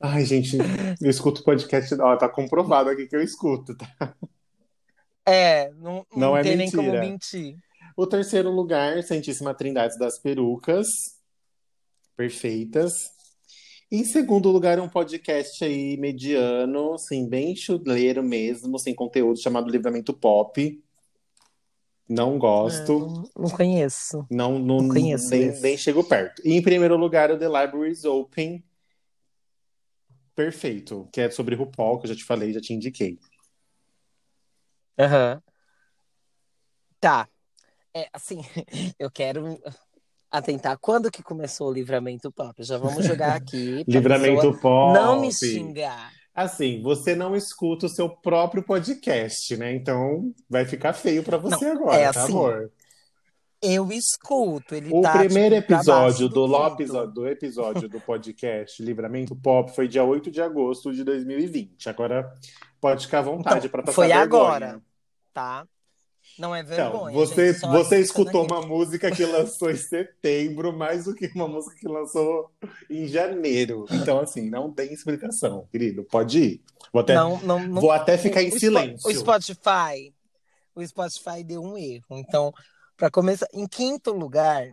[0.00, 0.56] Ai, gente,
[1.00, 1.94] eu escuto podcast.
[2.00, 4.14] Ó, tá comprovado aqui que eu escuto, tá?
[5.26, 7.00] É, não, Não é tem nem como mentira.
[7.04, 7.56] mentir.
[7.96, 10.86] O terceiro lugar, Santíssima Trindade das Perucas.
[12.16, 12.92] Perfeitas.
[13.90, 20.12] Em segundo lugar, um podcast aí mediano, assim, bem chuleiro mesmo, sem conteúdo, chamado Livramento
[20.12, 20.82] Pop.
[22.08, 22.98] Não gosto.
[22.98, 24.26] Não, não conheço.
[24.30, 26.40] Não, não, Não conheço nem, nem chego perto.
[26.44, 28.64] E em primeiro lugar, o The Libraries Open.
[30.34, 31.08] Perfeito.
[31.12, 33.18] Que é sobre RuPaul, que eu já te falei, já te indiquei.
[34.98, 35.42] Aham.
[36.98, 37.28] Tá.
[37.94, 38.40] É, assim,
[38.98, 39.60] eu quero
[40.30, 40.78] atentar.
[40.78, 42.62] Quando que começou o Livramento Pop?
[42.62, 43.84] Já vamos jogar aqui.
[43.88, 44.94] Livramento Pop.
[44.94, 46.12] Não me xingar.
[46.40, 49.74] Assim, você não escuta o seu próprio podcast, né?
[49.74, 52.70] Então vai ficar feio pra você Não, agora, é tá, assim, amor?
[53.60, 54.74] Eu escuto.
[54.74, 56.82] Ele O tá, primeiro tipo, pra baixo episódio do do, lo- quinto.
[56.82, 61.88] episódio, do episódio do podcast Livramento Pop foi dia 8 de agosto de 2020.
[61.88, 62.32] Agora
[62.80, 64.22] pode ficar à vontade Então, pra passar foi vergonha.
[64.22, 64.82] agora,
[65.34, 65.66] tá?
[66.38, 67.14] Não é Então, vergonha.
[67.14, 71.76] você, gente, você escutou uma música que lançou em setembro, mais do que uma música
[71.76, 72.50] que lançou
[72.90, 73.86] em janeiro.
[73.90, 76.04] Então, assim, não tem explicação, querido.
[76.04, 76.62] Pode ir.
[76.92, 77.80] Vou até, Não, não, não.
[77.80, 79.08] vou até ficar em o, silêncio.
[79.08, 80.14] o Spotify,
[80.74, 82.04] o Spotify deu um erro.
[82.10, 82.52] Então,
[82.96, 84.66] para começar, em quinto lugar,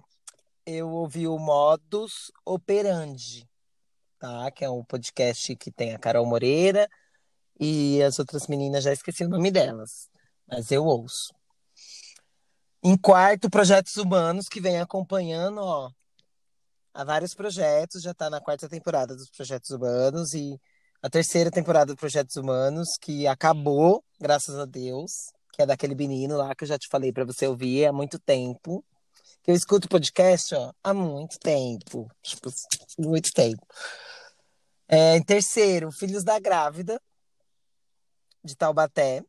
[0.65, 3.47] eu ouvi o Modus Operandi,
[4.19, 4.49] tá?
[4.51, 6.87] Que é um podcast que tem a Carol Moreira
[7.59, 10.09] e as outras meninas, já esqueci o nome delas,
[10.47, 11.33] mas eu ouço.
[12.87, 15.89] Em quarto, Projetos Humanos, que vem acompanhando, ó,
[16.93, 20.61] há vários projetos, já tá na quarta temporada dos Projetos Humanos e
[21.01, 26.37] a terceira temporada do Projetos Humanos, que acabou, graças a Deus, que é daquele menino
[26.37, 28.85] lá que eu já te falei pra você ouvir há muito tempo.
[29.41, 32.07] Que eu escuto podcast, ó, há muito tempo.
[32.21, 32.51] Tipo,
[32.99, 33.65] muito tempo.
[34.87, 37.01] É, em terceiro, Filhos da Grávida,
[38.43, 39.23] de Taubaté.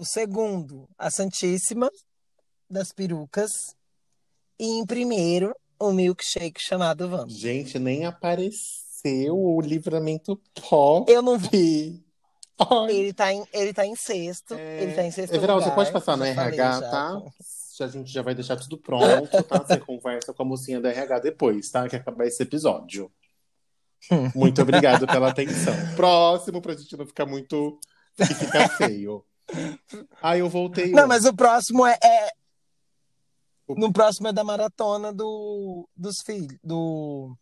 [0.00, 1.90] O segundo, A Santíssima,
[2.70, 3.76] das Perucas.
[4.58, 7.34] E em primeiro, o milkshake chamado Vamos.
[7.34, 11.12] Gente, nem apareceu o Livramento Pop.
[11.12, 11.34] Eu não.
[11.34, 12.90] Ai.
[12.90, 14.54] Ele tá em, ele tá em sexto.
[14.54, 15.76] Ele tá em sexto Everaldo, você lugar.
[15.76, 16.90] pode passar no RH, já.
[16.90, 17.22] tá?
[17.80, 19.58] A gente já vai deixar tudo pronto, tá?
[19.58, 21.86] Você conversa com a mocinha do RH depois, tá?
[21.86, 23.12] Que acabar esse episódio.
[24.34, 25.74] Muito obrigado pela atenção.
[25.94, 27.78] Próximo, pra gente não ficar muito.
[28.16, 29.22] que fica feio.
[30.22, 30.86] Ah, eu voltei.
[30.90, 31.08] Não, ontem.
[31.08, 32.30] mas o próximo é, é-
[33.76, 36.58] No próximo é da maratona do, dos filhos.
[36.62, 37.36] Do.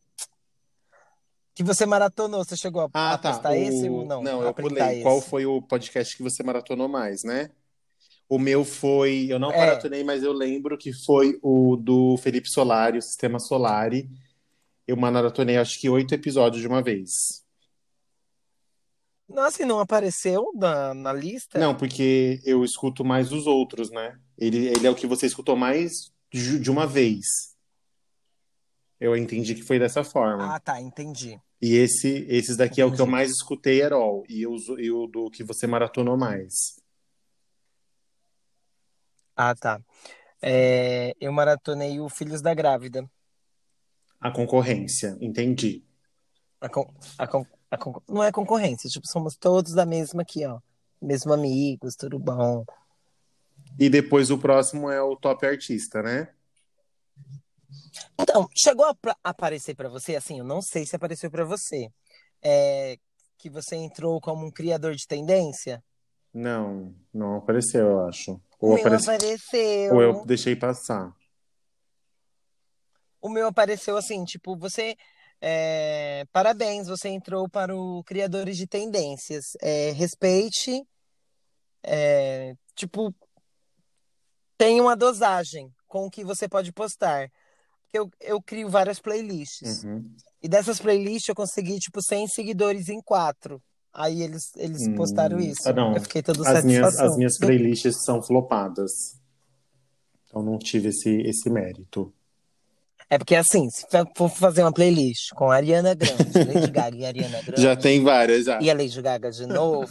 [1.55, 2.45] Que você maratonou.
[2.45, 3.33] Você chegou a, Ah, tá.
[3.33, 4.23] postar O- esse ou não?
[4.23, 4.83] Não, eu pulei.
[4.95, 5.03] esse?
[5.03, 7.51] Qual foi o podcast que você maratonou mais, né?
[8.29, 9.27] O meu foi.
[9.31, 9.57] Eu não É.
[9.59, 14.09] maratonei, mas eu lembro que foi o do Felipe Solari, o Sistema Solari.
[14.87, 17.43] Eu maratonei acho que oito episódios de uma vez.
[19.29, 21.59] Nossa, e não apareceu na, na lista?
[21.59, 24.19] Não, porque eu escuto mais os outros, né?
[24.39, 27.27] Ele, ele é o que você escutou mais de, de uma vez.
[28.99, 30.55] Eu entendi que foi dessa forma.
[30.55, 31.39] Ah, tá, entendi.
[31.61, 33.11] E esse, esses daqui é o que eu Entendi.
[33.11, 34.25] mais escutei, era all.
[34.29, 36.81] E, os- e o do que você maratonou mais.
[39.37, 39.81] Ah, tá.
[40.41, 43.09] É, eu maratonei o Filhos da Grávida.
[44.21, 45.85] A concorrência, entendi.
[46.61, 47.47] A con- a con- a con-
[48.09, 50.61] não é concorrência, tipo, somos todos da mesma aqui, ó.
[51.01, 52.65] Mesmo amigos, tudo bom.
[53.79, 56.29] E depois o próximo é o Top Artista, né?
[58.19, 61.91] Então, chegou a aparecer pra você, assim, eu não sei se apareceu pra você,
[62.43, 62.99] é,
[63.37, 65.83] que você entrou como um criador de tendência?
[66.35, 68.33] Não, não apareceu, eu acho.
[68.61, 69.95] O Ou, meu apareceu, apareceu.
[69.95, 71.15] ou eu deixei passar.
[73.21, 74.97] O meu apareceu assim, tipo, você.
[75.41, 79.45] É, parabéns, você entrou para o Criadores de Tendências.
[79.61, 80.83] É, respeite.
[81.83, 83.15] é, tipo,
[84.57, 87.31] tem uma dosagem com o que você pode postar.
[87.93, 89.85] Eu, eu crio várias playlists.
[89.85, 90.05] Uhum.
[90.43, 93.63] E dessas playlists eu consegui, tipo, 100 seguidores em quatro.
[93.93, 95.67] Aí eles, eles Hum, postaram isso.
[95.69, 95.95] ah, não.
[95.95, 99.19] Eu fiquei todo As minhas, as minhas playlists são flopadas.
[100.27, 102.13] Então não tive esse, esse mérito.
[103.11, 107.41] É porque assim, se for fazer uma playlist com Ariana Grande, Lady Gaga e Ariana
[107.43, 107.63] Grande.
[107.63, 108.61] Já tem várias, já.
[108.61, 109.91] E a Lady Gaga de novo,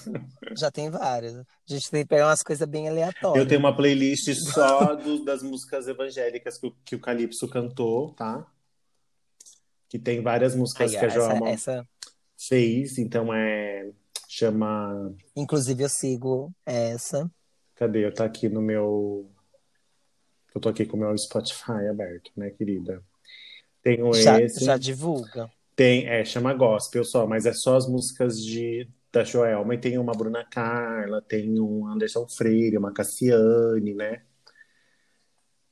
[0.55, 1.35] já tem várias.
[1.35, 3.43] A gente tem que pegar umas coisas bem aleatórias.
[3.43, 8.13] Eu tenho uma playlist só do- das músicas evangélicas que, o- que o Calypso cantou,
[8.13, 8.45] tá?
[9.89, 11.87] Que tem várias músicas ó, que a essa, Joelma essa,
[12.37, 13.89] fez, então é.
[14.29, 15.15] Chama.
[15.35, 17.27] inclusive, eu sigo essa.
[17.75, 18.05] Cadê?
[18.05, 19.27] Eu tá aqui no meu.
[20.57, 23.03] Eu tô aqui com o meu Spotify aberto, né, querida?
[23.83, 24.65] Tenho Já, esse.
[24.65, 25.51] já divulga.
[25.75, 29.75] Tem, é, chama Gospel só, mas é só as músicas de, da Joelma.
[29.75, 34.23] E tem uma Bruna Carla, tem um Anderson Freire, uma Cassiane, né?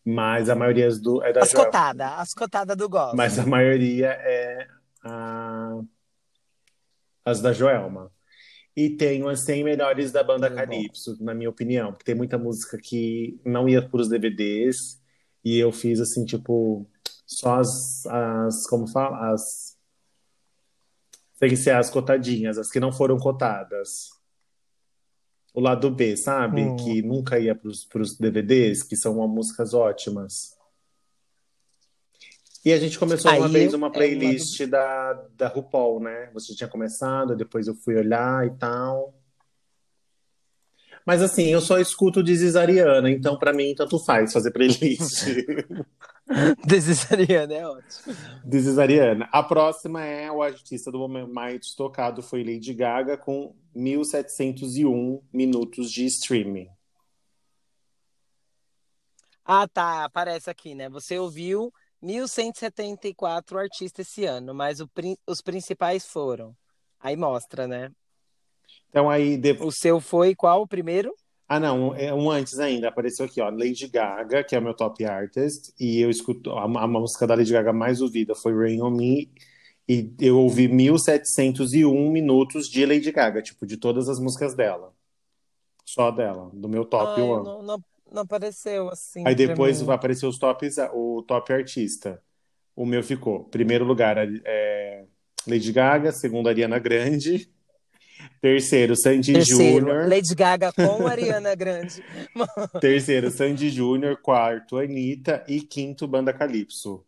[0.06, 1.66] Mas a maioria é do, é da As Joelma.
[1.66, 3.18] cotadas, as cotadas do gospel.
[3.18, 4.68] Mas a maioria é
[5.04, 5.82] a-
[7.26, 8.12] as da Joelma.
[8.76, 10.72] E tenho as 100 melhores da banda Muito bom.
[10.72, 15.02] Calypso, na minha opinião, porque tem muita música que não ia para os DVDs
[15.44, 16.86] e eu fiz assim, tipo,
[17.26, 19.76] só as, as como fala, as
[21.40, 24.10] tem que ser as cotadinhas, as que não foram cotadas.
[25.54, 26.62] O lado B, sabe?
[26.62, 26.76] Hum.
[26.76, 27.70] Que nunca ia para
[28.02, 30.56] os DVDs, que são músicas ótimas.
[32.66, 36.00] E a gente começou uma Aí vez eu- uma é, o playlist da, da RuPaul,
[36.00, 36.32] né?
[36.34, 39.14] Você tinha começado, depois eu fui olhar e tal.
[41.06, 45.28] Mas assim, eu só escuto This Ariana, então pra mim tanto faz fazer playlist.
[46.66, 48.16] Desisariana é ótimo.
[48.50, 49.30] This Ariana.
[49.32, 55.92] A próxima é o artista do momento mais tocado foi Lady Gaga com 1701 minutos
[55.92, 56.68] de streaming.
[59.46, 60.06] Ah, tá.
[60.06, 60.90] Aparece aqui, né?
[60.90, 64.90] Você ouviu 1.174 artistas esse ano, mas o
[65.28, 66.56] os principais foram.
[67.00, 67.92] Aí mostra, né?
[68.90, 71.14] Então aí de- O seu foi qual o primeiro?
[71.48, 72.88] Ah, não, é um antes ainda.
[72.88, 76.64] Apareceu aqui, ó, Lady Gaga, que é o meu top artist, e eu escuto a,
[76.64, 79.32] a música da Lady Gaga mais ouvida foi Rain on Me,
[79.88, 84.92] e eu ouvi 1701 minutos de Lady Gaga, tipo, de todas as músicas dela.
[85.86, 87.46] Só dela, do meu top Ah, eu ano.
[87.46, 87.84] não, não,
[88.16, 89.24] não apareceu assim.
[89.28, 89.88] Aí depois mim.
[89.88, 92.22] vai aparecer os tops, o top artista.
[92.76, 93.44] O meu ficou.
[93.46, 95.06] Primeiro lugar, é
[95.48, 97.50] Lady Gaga, segundo Ariana Grande,
[98.42, 100.10] terceiro Sandy Terceiro, Júnior.
[100.10, 102.04] Lady Gaga com Ariana Grande.
[102.82, 104.18] Terceiro, Sandy Júnior.
[104.18, 105.44] Quarto, Anitta.
[105.48, 107.06] E quinto, Banda Calypso.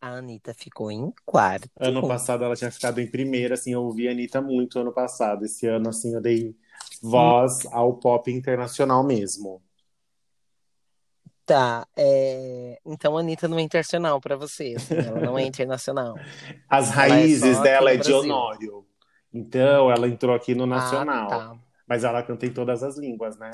[0.00, 1.68] A Anitta ficou em quarto.
[1.76, 5.44] Ano passado ela tinha ficado em primeira, assim, eu ouvi a Anitta muito ano passado.
[5.44, 6.54] Esse ano, assim, eu dei
[7.02, 9.62] voz ao pop internacional mesmo.
[11.44, 12.78] Tá, é...
[12.84, 16.14] então a Anitta não é internacional pra você, assim, ela não é internacional.
[16.68, 18.12] As é raízes só dela é de.
[18.12, 18.86] Honório.
[19.32, 21.26] Então, ela entrou aqui no Nacional.
[21.32, 21.58] Ah, tá.
[21.86, 23.50] Mas ela canta em todas as línguas, né?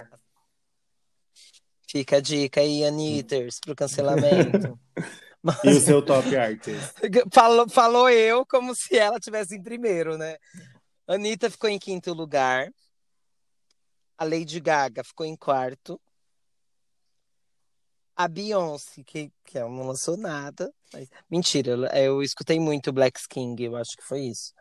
[1.88, 4.78] Fica a dica aí, Anitters, pro cancelamento.
[5.62, 6.94] E o seu top artist?
[7.30, 10.38] Falou, falou eu como se ela tivesse em primeiro, né?
[11.07, 12.72] Anitta ficou em quinto lugar.
[14.16, 16.00] A Lady Gaga ficou em quarto.
[18.16, 20.72] A Beyoncé, que, que ela não lançou nada.
[20.92, 24.53] mas- Mentira, eu- escutei muito Black King, eu acho que foi isso.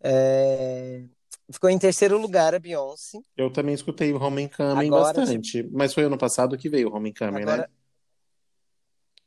[0.00, 1.04] É,
[1.50, 3.18] Ficou em terceiro lugar a Beyoncé.
[3.36, 5.62] Eu também escutei o Homecoming Agora, bastante.
[5.70, 7.66] Mas foi ano passado que veio o Homecoming, né?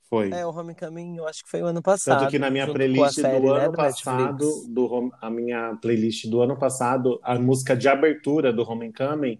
[0.09, 0.31] Foi.
[0.31, 2.19] É, o Homecoming eu acho que foi o ano passado.
[2.21, 4.67] Tanto que na minha playlist série, do né, ano do passado, Netflix.
[4.67, 9.39] do a minha playlist do ano passado, a música de abertura do Homecoming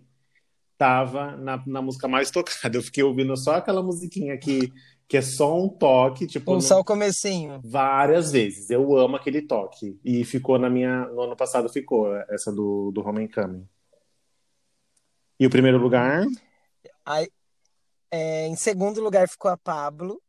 [0.77, 2.77] tava na, na música mais tocada.
[2.77, 4.71] Eu fiquei ouvindo só aquela musiquinha que,
[5.08, 7.60] que é só um toque, tipo, no- só o comecinho.
[7.65, 8.69] várias vezes.
[8.69, 9.99] Eu amo aquele toque.
[10.05, 11.08] E ficou na minha.
[11.08, 13.67] No ano passado ficou essa do, do Homecoming.
[15.39, 16.25] E o primeiro lugar?
[17.03, 17.27] Aí,
[18.12, 20.21] é, em segundo lugar ficou a Pablo.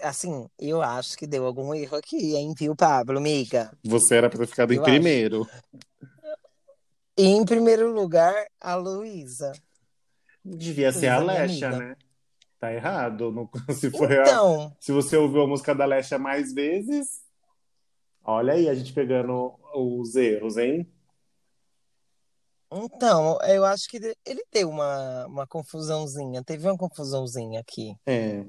[0.00, 3.70] Assim, eu acho que deu algum erro aqui, hein, viu, Pablo, amiga?
[3.84, 4.90] Você era pra ter ficado em Eu acho.
[4.90, 5.48] primeiro.
[7.16, 9.52] Em primeiro lugar, a Luísa.
[10.44, 11.76] Devia ser a amiga.
[11.78, 11.96] né?
[12.60, 13.30] Tá errado.
[13.30, 17.20] Não- se, foi a- Então, se você ouviu a música da Lesha mais vezes,
[18.24, 20.90] olha aí a gente pegando os erros, hein?
[22.70, 26.44] então, eu acho que ele deu uma, uma confusãozinha.
[26.44, 27.94] Teve uma confusãozinha aqui.
[28.06, 28.44] É.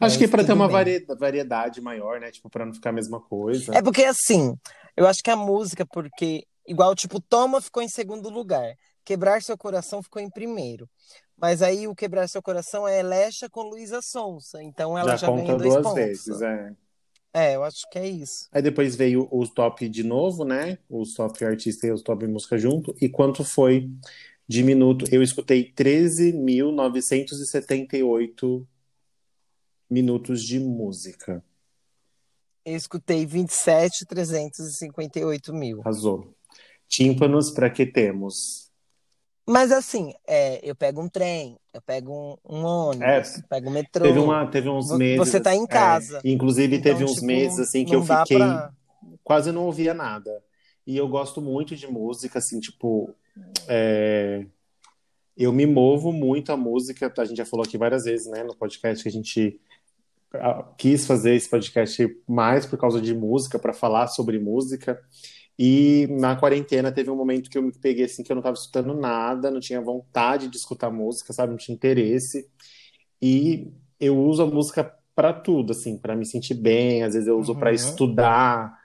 [0.00, 0.72] Acho que para ter tudo uma bem.
[0.76, 2.30] varie- variedade maior, né?
[2.30, 3.74] Tipo, pra não ficar a mesma coisa.
[3.74, 4.54] É porque assim,
[4.96, 8.74] eu acho que a música, porque, igual, tipo, Toma ficou em segundo lugar.
[9.04, 10.88] Quebrar Seu Coração ficou em primeiro.
[11.36, 14.62] Mas aí o Quebrar Seu Coração é Lecha com Luísa Sonsa.
[14.62, 15.94] Então ela já, Já conta ganha dois duas pontos.
[16.02, 16.72] vezes, é.
[17.36, 18.46] É, eu acho que é isso.
[18.52, 20.78] Aí depois veio os top de novo, né?
[20.88, 22.94] Os top artista e os top música junto.
[23.00, 23.90] E quanto foi
[24.46, 25.04] de minuto?
[25.10, 28.64] Eu escutei 13.978
[29.98, 31.40] minutos de música.
[32.64, 35.80] Eu escutei 27,358 mil.
[35.82, 36.34] Arrasou.
[36.88, 38.64] Tímpanos, para que temos?
[39.46, 43.68] Mas assim, é, eu pego um trem, eu pego um, um ônibus, É, eu pego
[43.68, 44.02] um metrô.
[44.04, 45.18] Teve, uma, teve uns meses.
[45.18, 46.20] você tá em é, casa.
[46.24, 48.38] inclusive, Então, teve uns tipo, meses assim que eu fiquei.
[48.38, 48.72] pra-
[49.22, 50.42] Quase não ouvia nada.
[50.86, 53.14] E eu gosto muito de música, assim, tipo.
[53.68, 54.44] é,
[55.36, 57.12] Eu me movo muito a música.
[57.18, 59.60] A gente já falou aqui várias vezes, né, no podcast que a gente
[60.78, 65.00] quis fazer esse podcast mais por causa de música, para falar sobre música.
[65.58, 68.56] E na quarentena teve um momento que eu me peguei assim que eu não estava
[68.56, 71.50] escutando nada, não tinha vontade de escutar música, sabe?
[71.52, 72.48] Não tinha interesse.
[73.22, 77.02] E eu uso a música para tudo, assim, para me sentir bem.
[77.04, 77.76] Às vezes eu uso para Uhum.
[77.76, 78.78] estudar,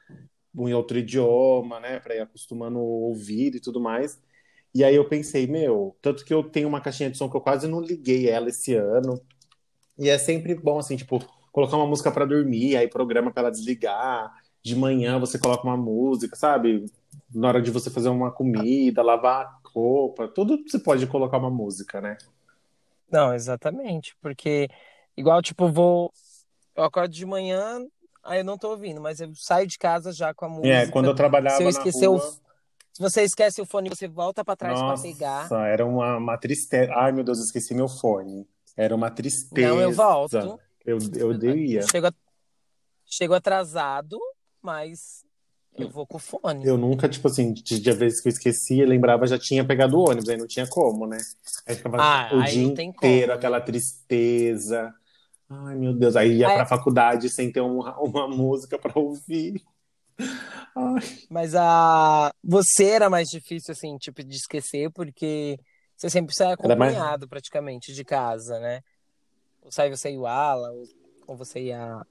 [0.58, 4.20] em outro idioma, né, para ir acostumando o ouvido e tudo mais.
[4.74, 7.42] E aí eu pensei, meu, tanto que eu tenho uma caixinha de som que eu
[7.42, 9.20] quase não liguei ela esse ano.
[9.98, 11.20] E é sempre bom assim, tipo,
[11.52, 14.32] colocar uma música para dormir, aí programa para ela desligar.
[14.62, 16.86] De manhã você coloca uma música, sabe?
[17.34, 22.02] Na hora de você fazer uma comida, lavar roupa, tudo você pode colocar uma música,
[22.02, 22.18] né?
[23.12, 24.68] Não, exatamente, porque
[25.16, 26.12] igual tipo vou
[26.76, 27.86] eu acordo de manhã,
[28.24, 30.68] aí eu não tô ouvindo, mas eu saio de casa já com a música.
[30.68, 32.50] É, quando eu trabalhava Se eu na esquecer rua, o
[33.00, 35.50] se você esquece o fone, você volta pra trás pra nossa, pegar.
[35.68, 36.92] era uma, uma tristeza.
[36.96, 38.46] Ai, meu Deus, eu esqueci meu fone.
[38.76, 39.70] Era uma tristeza.
[39.70, 40.60] Não, eu volto.
[40.86, 41.82] Eu, eu, ia.
[41.88, 42.14] Chego, a-
[43.06, 44.18] chego atrasado,
[44.62, 45.24] mas
[45.78, 46.66] eu vou com o fone.
[46.66, 50.10] Eu nunca, tipo assim, de, de vez que eu esquecia, lembrava, já tinha pegado o
[50.10, 51.18] ônibus, aí não tinha como, né?
[51.68, 53.34] Aí ficava Ah, o aí dia inteiro, como, né?
[53.34, 54.94] aquela tristeza.
[55.50, 56.16] Ai, meu Deus.
[56.16, 56.56] Aí ia É.
[56.56, 59.62] pra faculdade sem ter uma, uma música pra ouvir.
[60.76, 65.58] Ai, Mas a você era mais difícil, assim, tipo, de esquecer, porque
[65.96, 68.82] você sempre sai Era mais- acompanhado praticamente de casa, né?
[69.70, 70.70] Sai você e o Ala,
[71.28, 72.02] ou, você e a,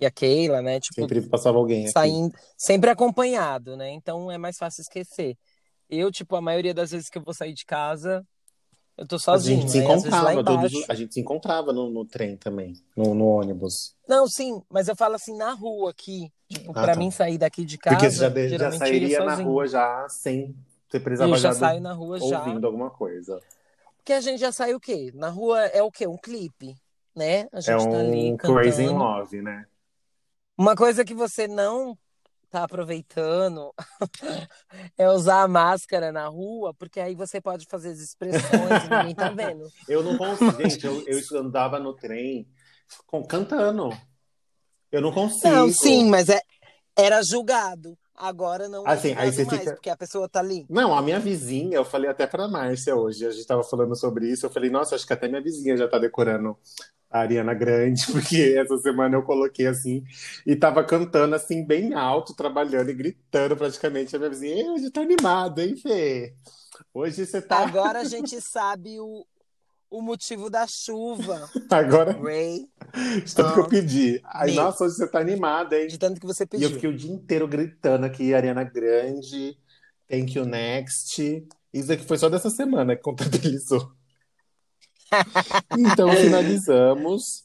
[0.00, 0.80] e a Keila, né?
[0.80, 1.92] Tipo, sempre passava alguém aqui.
[1.92, 3.90] saindo, sempre acompanhado, né?
[3.90, 5.36] Então é mais fácil esquecer.
[5.88, 8.26] Eu, tipo, a maioria das vezes que eu vou sair de casa,
[8.96, 9.84] eu tô A sozinho, gente se né?
[9.84, 10.86] Encontrava, todos, embaixo.
[10.90, 13.94] a gente se encontrava no, no trem também, no, no ônibus.
[14.08, 16.32] Não, sim, mas eu falo assim na rua aqui.
[16.48, 16.96] Tipo, Ah, pra tá.
[16.96, 20.54] mim sair daqui de casa, Porque você já, de- já sairia na rua já sem.
[20.88, 22.40] Você precisava Eu já saio na rua já.
[22.40, 23.40] ouvindo alguma coisa.
[23.98, 25.10] Porque a gente já sai o quê?
[25.14, 26.06] Na rua é o quê?
[26.06, 26.74] Um clipe,
[27.16, 27.48] né?
[27.52, 28.88] A gente É tá ali um Crazy in.
[28.98, 29.66] Love, né?
[30.56, 31.98] Uma coisa que você não
[32.50, 33.72] tá aproveitando
[34.96, 39.14] é usar a máscara na rua, porque aí você pode fazer as expressões e ninguém
[39.14, 39.68] tá vendo.
[39.88, 42.46] Eu não consigo, gente, eu, eu andava no trem
[43.06, 43.90] com- cantando.
[44.90, 45.48] Eu não consigo.
[45.48, 46.40] Não, sim, mas é,
[46.96, 47.96] era julgado.
[48.14, 50.64] Agora não é Assim, aí você mais, fica- porque a pessoa tá ali.
[50.70, 54.26] Não, a minha vizinha, eu falei até pra Márcia hoje, a gente tava falando sobre
[54.30, 56.56] isso, eu falei, nossa, acho que até minha vizinha já tá decorando
[57.10, 60.04] a Ariana Grande, porque essa semana eu coloquei assim,
[60.46, 64.14] e tava cantando assim, bem alto, trabalhando e gritando praticamente.
[64.14, 66.34] A minha vizinha, "Ei, hoje tá animado, hein, Fê?
[66.92, 67.58] Hoje você tá...
[67.66, 69.26] Agora a gente sabe o,
[69.90, 72.68] o motivo da chuva, Agora, Ray,
[73.24, 74.20] de tanto que eu pedi.
[74.24, 75.86] Ai, me- nossa, hoje você tá animada, hein?
[75.88, 76.70] de tanto que você E eu pediu.
[76.70, 79.56] fiquei o dia inteiro gritando aqui, Ariana Grande,
[80.08, 81.46] Thank You Next.
[81.72, 83.92] Isso aqui foi só dessa semana que contabilizou.
[85.78, 87.44] Então finalizamos.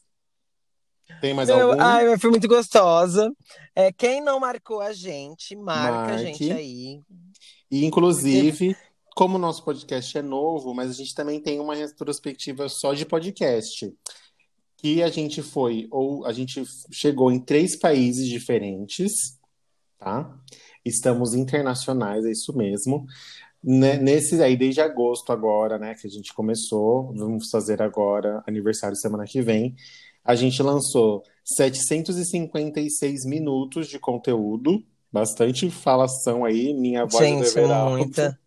[1.19, 1.81] Tem mais Eu- algum?
[1.81, 3.31] ai, foi muito gostosa.
[3.75, 6.23] É, quem não marcou a gente, marca a Marque.
[6.23, 7.01] gente aí.
[7.69, 8.75] E inclusive,
[9.15, 13.05] como o nosso podcast é novo, mas a gente também tem uma retrospectiva só de
[13.05, 13.93] podcast.
[14.77, 19.37] Que a gente foi, ou a gente chegou em três países diferentes,
[19.99, 20.35] tá?
[20.83, 23.05] Estamos internacionais, é isso mesmo.
[23.63, 28.95] Né, Nesse aí, desde agosto agora, né, que a gente começou, vamos fazer agora aniversário
[28.95, 29.75] semana que vem.
[30.23, 37.97] A gente lançou 756 minutos de conteúdo, bastante falação aí, minha voz Gente, alto.
[37.97, 38.39] muita.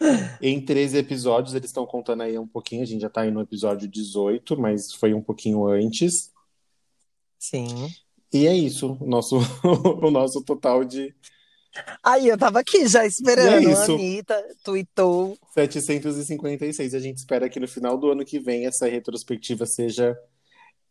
[0.40, 3.40] Em 13 episódios, eles estão contando aí um pouquinho, a gente já tá aí no
[3.40, 6.32] episódio 18, mas foi um pouquinho antes.
[7.38, 7.88] Sim.
[8.32, 9.38] E é isso, o nosso,
[10.02, 11.14] o nosso total de
[12.02, 13.68] Aí, eu tava aqui já esperando.
[13.68, 13.92] É isso.
[13.92, 15.36] A Anitta tweetou.
[15.54, 16.94] 756.
[16.94, 20.18] A gente espera que no final do ano que vem essa retrospectiva seja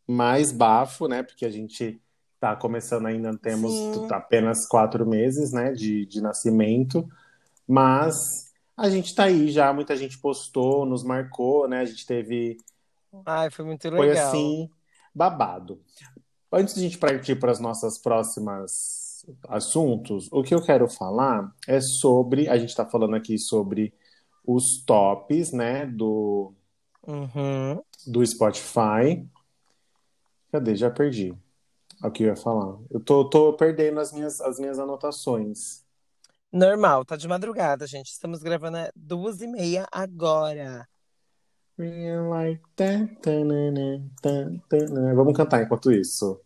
[0.08, 1.24] mais bafo, né?
[1.24, 2.02] Porque a gente
[2.40, 4.08] tá começando ainda, temos Sim.
[4.12, 5.72] apenas quatro meses, né?
[5.74, 7.08] De, de nascimento.
[7.68, 8.16] Mas
[8.76, 11.82] a gente tá aí já, muita gente postou, nos marcou, né?
[11.82, 12.58] A gente teve.
[13.26, 14.28] Ai, foi muito Foi legal.
[14.28, 14.70] assim,
[15.14, 15.80] babado.
[16.52, 19.11] Antes de a gente partir para as nossas próximas
[19.48, 22.48] assuntos, o que eu quero falar é sobre.
[22.50, 23.94] A gente está falando aqui sobre
[24.46, 25.86] os tops, né?
[25.86, 26.54] Do,
[27.08, 27.82] Uhum.
[28.08, 29.28] do Spotify.
[30.52, 30.76] Cadê?
[30.76, 31.34] Já perdi
[32.04, 32.78] o que eu ia falar.
[32.90, 35.84] Eu tô, tô perdendo as minhas, as minhas anotações.
[36.52, 38.12] Normal, tá de madrugada, gente.
[38.12, 40.88] Estamos gravando às duas e meia agora.
[45.16, 46.40] Vamos cantar enquanto isso.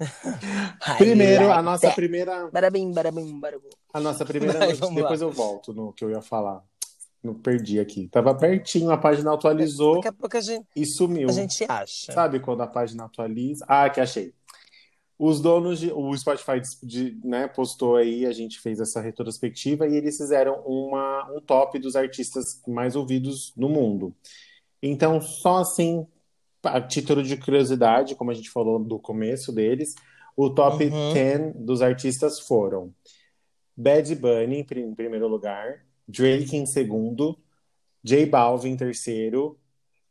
[0.98, 3.68] Primeiro, a nossa primeira, Barabim, barabim, barabum.
[3.92, 5.02] a nossa primeira Vai, vamos lá.
[5.02, 6.62] Depois eu volto no que eu ia falar.
[7.22, 8.08] Não perdi aqui.
[8.08, 11.28] Tava pertinho, a página atualizou Daqui a pouco a gente, e sumiu.
[11.28, 12.12] a gente acha.
[12.12, 13.64] Sabe quando a página atualiza?
[13.68, 14.32] Ah, que achei.
[15.18, 15.92] Os donos de.
[15.92, 21.30] O Spotify de- né, postou aí, a gente fez essa retrospectiva e eles fizeram uma,
[21.30, 24.14] um top dos artistas mais ouvidos no mundo.
[24.82, 26.06] Então, só assim,
[26.62, 29.94] a título de curiosidade, como a gente falou do começo deles,
[30.36, 31.12] O top Uhum.
[31.12, 32.94] 10 dos artistas foram
[33.76, 37.36] Bad Bunny em prim- em primeiro lugar, Drake em segundo,
[38.02, 39.58] J Balvin em terceiro,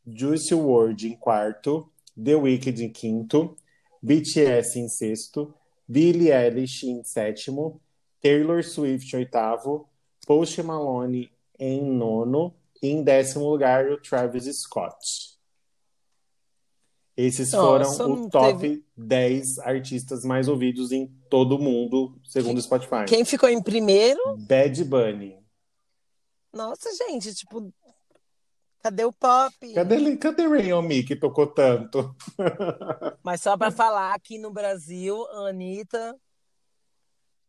[0.06, 1.90] Juice WRLD em quarto,
[2.22, 3.56] The Weeknd em quinto,
[4.04, 5.54] BTS em sexto,
[5.88, 7.82] Billie Eilish em sétimo,
[8.22, 9.88] Taylor Swift em oitavo,
[10.28, 15.29] Post Malone em nono e em décimo lugar o Travis Scott.
[17.22, 22.58] Esses Nossa, foram o top teve- 10 artistas mais ouvidos em todo o mundo, segundo
[22.58, 23.04] o Spotify.
[23.06, 24.22] Quem ficou em primeiro?
[24.48, 25.38] Bad Bunny.
[26.54, 27.74] Nossa, gente, tipo,
[28.82, 29.54] cadê o pop?
[29.74, 32.16] Cadê, cadê Rayon Me, que tocou tanto?
[33.22, 36.16] Mas só pra falar, aqui no Brasil, a Anitta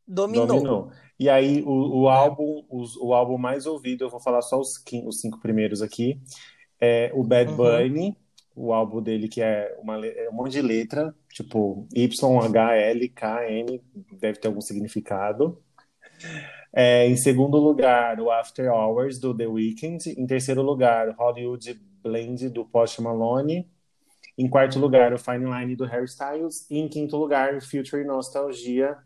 [0.04, 0.46] dominou.
[0.48, 0.92] Dominou.
[1.16, 4.82] E aí, o, o álbum, os- o álbum mais ouvido, eu vou falar só os,
[5.06, 6.20] os cinco primeiros aqui,
[6.80, 7.56] é o Bad Uhum.
[8.55, 13.82] O álbum dele que é, uma, é um monte de letra, tipo Y-H-L-K-N,
[14.12, 15.62] deve ter algum significado.
[16.72, 20.11] É, em segundo lugar, o After Hours, do The Weeknd.
[20.11, 23.68] Em terceiro lugar, Hollywood Blend, do Post Malone.
[24.38, 26.68] Em quarto lugar, o Fine Line, do Harry Styles.
[26.70, 28.96] E em quinto lugar, Future Nostalgia,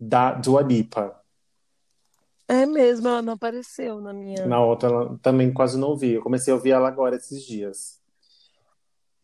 [0.00, 1.22] da Dua Lipa.
[2.48, 4.44] É mesmo, ela não apareceu na minha.
[4.46, 6.14] Na outra, ela também quase não ouvi.
[6.14, 8.01] Eu comecei a ouvir ela agora esses dias.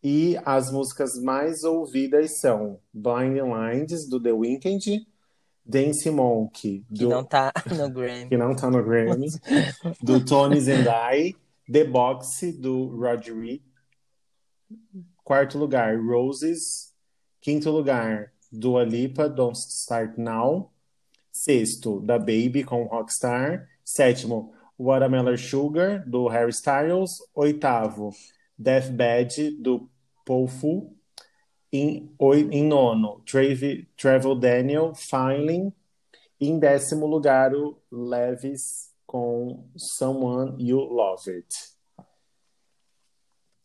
[0.03, 5.05] E as músicas mais ouvidas são Blinding Lines, do The Weeknd.
[5.65, 7.09] Dance Monkey, Que do...
[7.09, 8.27] não tá no Grammy.
[8.29, 9.27] que não tá no Grammy,
[10.01, 11.35] do Tony Zendai,
[11.71, 13.61] The Box, do Rodri.
[15.23, 16.91] Quarto lugar, Roses.
[17.41, 20.71] Quinto lugar, Dua Lipa, Don't Start Now.
[21.31, 23.67] Sexto, Da Baby, com Rockstar.
[23.85, 27.11] Sétimo, Watermelon Sugar, do Harry Styles.
[27.35, 28.09] Oitavo,
[28.59, 29.89] Death Bad, do
[30.25, 30.93] Pofu.
[31.71, 32.11] Em,
[32.51, 35.71] em nono, Trav- Travel Daniel, Filing.
[36.41, 41.55] Em décimo lugar, o Levis com Someone You Love It.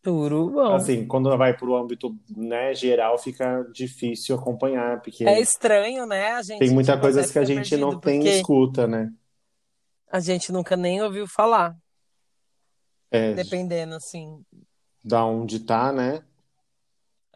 [0.02, 0.74] Tudo bom.
[0.74, 6.32] Assim, quando vai para o âmbito né, geral, fica difícil acompanhar, porque É estranho, né?
[6.32, 9.10] A gente tem muita coisa que a gente não perdido, tem porque escuta, né?
[10.10, 11.74] A gente nunca nem ouviu falar,
[13.10, 14.44] É, dependendo, assim.
[15.04, 16.22] Da onde tá, né?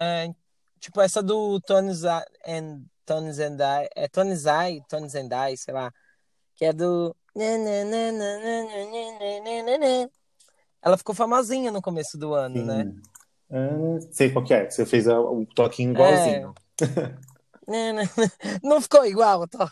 [0.01, 0.33] É,
[0.81, 5.93] tipo, essa do Tony Zai and Tony Zendai, é Tony Zendai, sei lá,
[6.55, 7.15] que é do
[10.83, 12.85] ela ficou famosinha no começo do ano, né?
[12.85, 13.03] Sim.
[13.51, 14.69] Ah, sei qual que é.
[14.69, 16.55] Você fez a- o toquinho igualzinho.
[18.63, 19.69] Não ficou igual, Tony.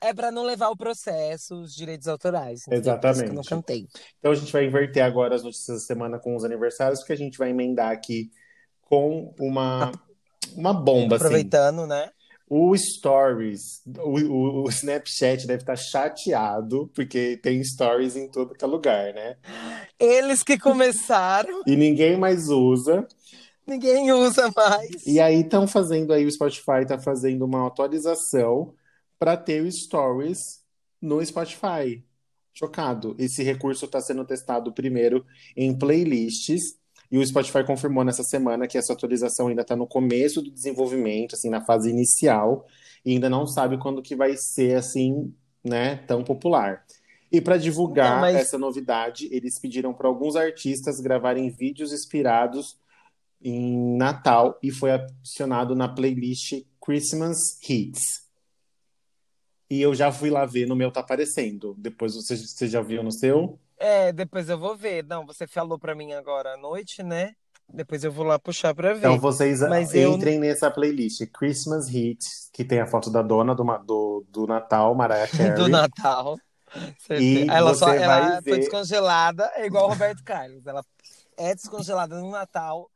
[0.00, 2.66] É pra não levar o processo, os direitos autorais.
[2.66, 3.48] eu não Exatamente.
[3.48, 3.86] cantei.
[4.18, 7.16] Então a gente vai inverter agora as notícias da semana com os aniversários, porque a
[7.16, 8.30] gente vai emendar aqui
[8.82, 9.92] com uma,
[10.56, 11.24] uma bomba, assim.
[11.26, 12.10] Aproveitando, né?
[12.48, 18.64] O Stories, o, o- o Snapchat deve estar chateado, porque tem Stories em todo que
[18.64, 19.36] é lugar, né?
[19.98, 23.06] Eles que começaram, E ninguém mais usa.
[23.66, 25.06] Ninguém usa mais.
[25.06, 28.74] E aí estão fazendo aí, o Spotify está fazendo uma atualização
[29.18, 30.62] para ter o Stories
[31.00, 32.04] no Spotify.
[32.54, 33.14] Chocado.
[33.18, 35.24] Esse recurso está sendo testado primeiro
[35.56, 36.76] em playlists.
[37.10, 41.34] E o Spotify confirmou nessa semana que essa atualização ainda está no começo do desenvolvimento,
[41.34, 42.66] assim, na fase inicial,
[43.04, 46.84] e ainda não sabe quando que vai ser assim, né, tão popular.
[47.30, 52.76] E para divulgar Não, mas- essa novidade, eles pediram para alguns artistas gravarem vídeos inspirados
[53.40, 58.26] em Natal e foi adicionado na playlist Christmas Hits.
[59.68, 61.74] E eu já fui lá ver, no meu tá aparecendo.
[61.78, 63.58] Depois você, você já viu no seu?
[63.78, 65.04] É, depois eu vou ver.
[65.04, 67.34] Não, você falou pra mim agora à noite, né?
[67.68, 68.98] Depois eu vou lá puxar pra ver.
[68.98, 73.56] Então vocês Mas eu- entrem nessa playlist Christmas Hits, que tem a foto da dona
[73.56, 75.54] do, do, do Natal, Mariah Carey.
[75.56, 76.38] Do Natal.
[76.98, 77.22] Certeza.
[77.22, 80.64] E ela só, ela foi ver- descongelada, é igual o Roberto Carlos.
[80.64, 80.84] Ela
[81.36, 82.88] é descongelada no Natal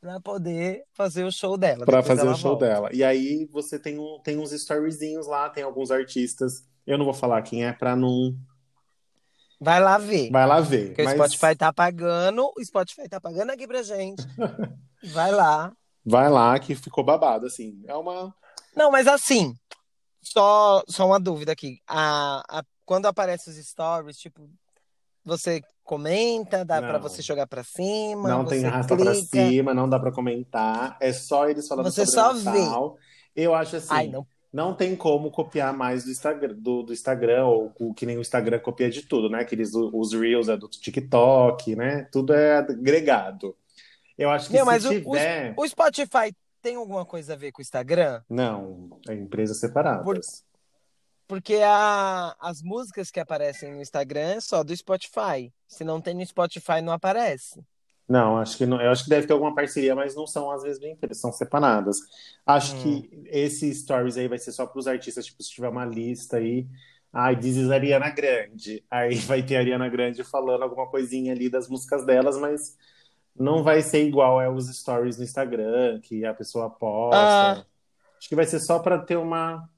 [0.00, 1.84] pra poder fazer o show dela.
[1.84, 2.66] Pra Depois fazer o show volta.
[2.66, 2.90] dela.
[2.92, 6.64] E aí você tem, um, tem uns storyzinhos lá, tem alguns artistas.
[6.86, 8.34] Eu não vou falar quem é pra não.
[9.60, 10.30] Vai lá ver.
[10.30, 10.88] Vai lá ver.
[10.88, 14.22] Porque Mas o Spotify tá pagando, o Spotify tá pagando aqui pra gente.
[15.12, 15.72] Vai lá.
[16.04, 17.80] vai lá que ficou babado, assim.
[17.86, 18.34] É uma.
[18.74, 19.54] Não, mas assim,
[20.20, 21.78] só, só uma dúvida aqui.
[21.86, 24.48] A, a- quando aparece os stories, tipo,
[25.28, 29.26] você comenta, dá pra você jogar pra cima, Não tem arrasta pra clica.
[29.48, 30.96] cima, não dá pra comentar.
[31.00, 32.96] É só eles falando Você só o Natal.
[33.36, 33.88] Eu acho assim.
[33.90, 34.26] Ai, não.
[34.52, 38.20] Não tem como copiar mais do Instagram, do, do Instagram, ou o que nem o
[38.22, 39.40] Instagram copia de tudo, né?
[39.40, 42.08] Aqueles, os Reels é do TikTok, né?
[42.10, 43.54] Tudo é agregado.
[44.16, 45.54] Eu acho que Meu, se mas o- tiver.
[45.56, 48.22] O Spotify tem alguma coisa a ver com o Instagram?
[48.28, 50.02] Não, é empresas separadas.
[50.04, 50.18] Por-
[51.28, 55.52] Porque a, as músicas que aparecem no Instagram é só do Spotify.
[55.68, 57.62] Se não tem no Spotify, não aparece.
[58.08, 60.62] Não, acho que não, eu acho que deve ter alguma parceria, mas não são as
[60.62, 61.98] mesmas empresas, são separadas.
[62.46, 63.02] Acho Hum.
[63.02, 66.38] que esse stories aí vai ser só para os artistas, tipo, se tiver uma lista
[66.38, 66.66] aí,
[67.12, 68.82] ai, diz Ariana Grande.
[68.90, 72.78] Aí vai ter a Ariana Grande falando alguma coisinha ali das músicas delas, mas
[73.36, 77.60] não vai ser igual é os stories no Instagram, que a pessoa posta.
[77.60, 77.64] Ah.
[78.18, 79.68] Acho que vai ser só para ter uma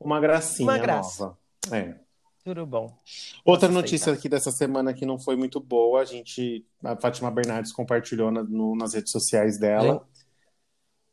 [0.00, 1.24] uma gracinha Uma graça.
[1.24, 1.38] nova.
[1.76, 1.94] É.
[2.42, 2.96] Tudo bom.
[3.44, 7.70] Outra notícia aqui dessa semana que não foi muito boa, a gente, a Fátima Bernardes
[7.70, 10.06] compartilhou na- no- nas redes sociais dela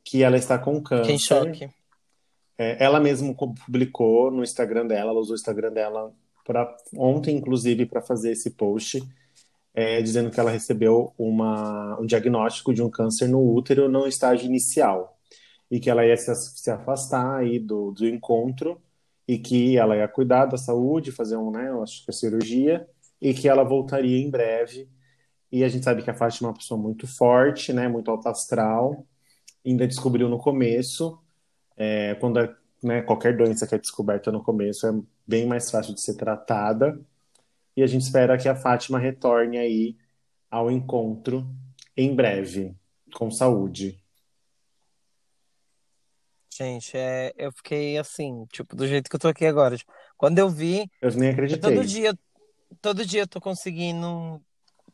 [0.06, 1.12] que ela está com câncer.
[1.12, 1.70] Em choque.
[2.58, 6.14] É, ela mesma co- publicou no Instagram dela, ela usou o Instagram dela
[6.46, 9.04] pra, ontem, inclusive, para fazer esse post,
[9.76, 14.46] é, dizendo que ela recebeu uma, um diagnóstico de um câncer no útero no estágio
[14.48, 15.17] inicial
[15.70, 18.82] e que ela ia se, se afastar aí do, do encontro
[19.28, 22.88] e que ela ia cuidar da saúde, fazer um, né, acho que a cirurgia
[23.22, 24.90] e que ela voltaria em breve.
[25.52, 28.30] E a gente sabe que a Fátima é uma pessoa muito forte, né, muito alta
[28.30, 29.06] astral.
[29.66, 31.20] Ainda descobriu no começo,
[31.76, 34.94] é, quando é, né, qualquer doença que é descoberta no começo é
[35.26, 37.00] bem mais fácil de ser tratada.
[37.76, 39.98] E a gente espera que a Fátima retorne aí
[40.50, 41.48] ao encontro
[41.96, 42.76] em breve,
[43.14, 44.00] com saúde.
[46.58, 49.78] Gente, é, eu fiquei assim, tipo, do jeito que eu tô aqui agora.
[49.78, 51.76] Tipo, Quando eu vi, Eu nem eu acreditei.
[51.76, 52.18] todo dia,
[52.82, 54.42] todo dia eu tô conseguindo,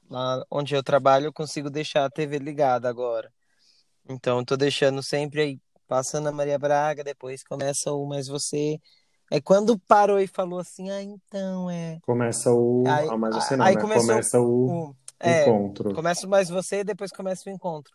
[0.09, 3.31] lá onde eu trabalho, eu consigo deixar a TV ligada agora.
[4.09, 8.79] Então, eu tô deixando sempre aí, passando a Maria Braga, depois começa o Mais Você.
[9.31, 11.99] É quando parou e falou assim, ah, então é.
[12.01, 12.83] Começa o.
[12.87, 13.81] Aí- ah, mas você não, aí né?
[13.81, 15.93] Começa o o- é, encontro.
[15.93, 17.93] Começa o mais você, depois começa o encontro.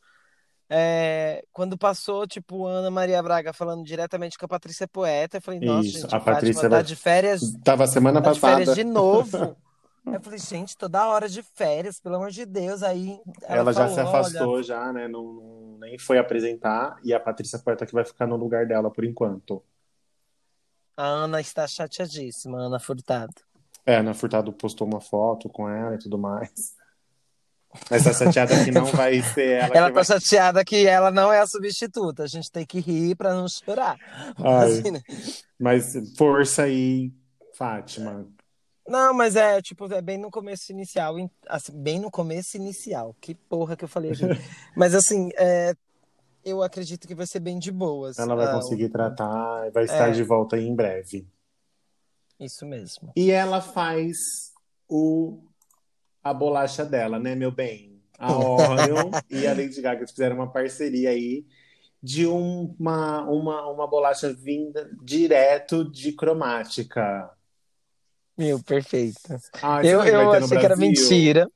[0.71, 5.61] É, quando passou, tipo, Ana Maria Braga falando diretamente com a Patrícia Poeta, eu falei,
[5.61, 8.41] nossa, Isso, gente, a a Fátima Patrícia tá vai- de férias, Tava semana tá de
[8.41, 8.85] férias passada.
[8.85, 9.57] de novo.
[10.07, 12.83] Eu falei, gente, toda hora de férias, pelo amor de Deus.
[12.83, 15.07] Aí ela, Ela já falou, se afastou, olha, já, né?
[15.07, 16.99] Não, nem foi apresentar.
[17.05, 19.63] E a Patrícia Poeta que vai ficar no lugar dela por enquanto.
[20.97, 23.35] a Ana está chateadíssima, Ana Furtado.
[23.85, 26.75] É, Ana Furtado postou uma foto com ela e tudo mais.
[27.91, 30.05] Mas tá chateada que não vai ser ela, Ela tá vai.
[30.05, 32.23] chateada que ela não é a substituta.
[32.25, 33.97] A gente tem que rir pra não chorar.
[34.37, 35.03] Ai, Assim, né?
[35.59, 37.11] mas força aí,
[37.55, 38.27] Fátima.
[38.87, 41.15] Não, mas é, tipo, é bem no começo inicial,
[41.47, 43.15] assim, bem no começo inicial.
[43.21, 44.23] Que porra que eu falei aqui.
[44.75, 45.75] Mas assim, é,
[46.43, 48.19] eu acredito que vai ser bem de boas.
[48.19, 50.13] Ela vai Ah, conseguir tratar e vai estar É.
[50.13, 51.27] de volta aí em breve.
[52.41, 53.13] Isso mesmo.
[53.15, 54.17] E ela faz
[54.89, 55.39] o
[56.31, 58.01] a bolacha dela, né, meu bem?
[58.19, 61.45] A Oreo e a Lady Gaga fizeram uma parceria aí
[62.03, 67.31] de um- uma, uma, uma bolacha vinda direto de cromática.
[68.37, 69.19] Meu, perfeito.
[69.61, 70.89] Ai, será Eu, eu achei que era Brasil?
[70.93, 71.51] mentira.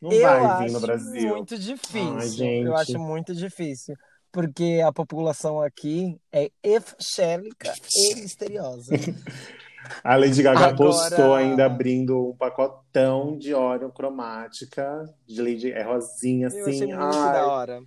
[0.00, 1.28] Não eu vai vir no Brasil.
[1.28, 2.16] muito difícil.
[2.18, 2.66] Ai, gente.
[2.66, 3.94] Eu acho muito difícil.
[4.32, 8.94] Porque a população aqui é evangélica e misteriosa.
[10.04, 15.82] A Lady Gaga Agora- postou ainda abrindo um pacotão de Oreo cromática, de Lady, é
[15.82, 16.86] rosinha Eu achei assim.
[16.86, 17.82] muito Ai, da hora.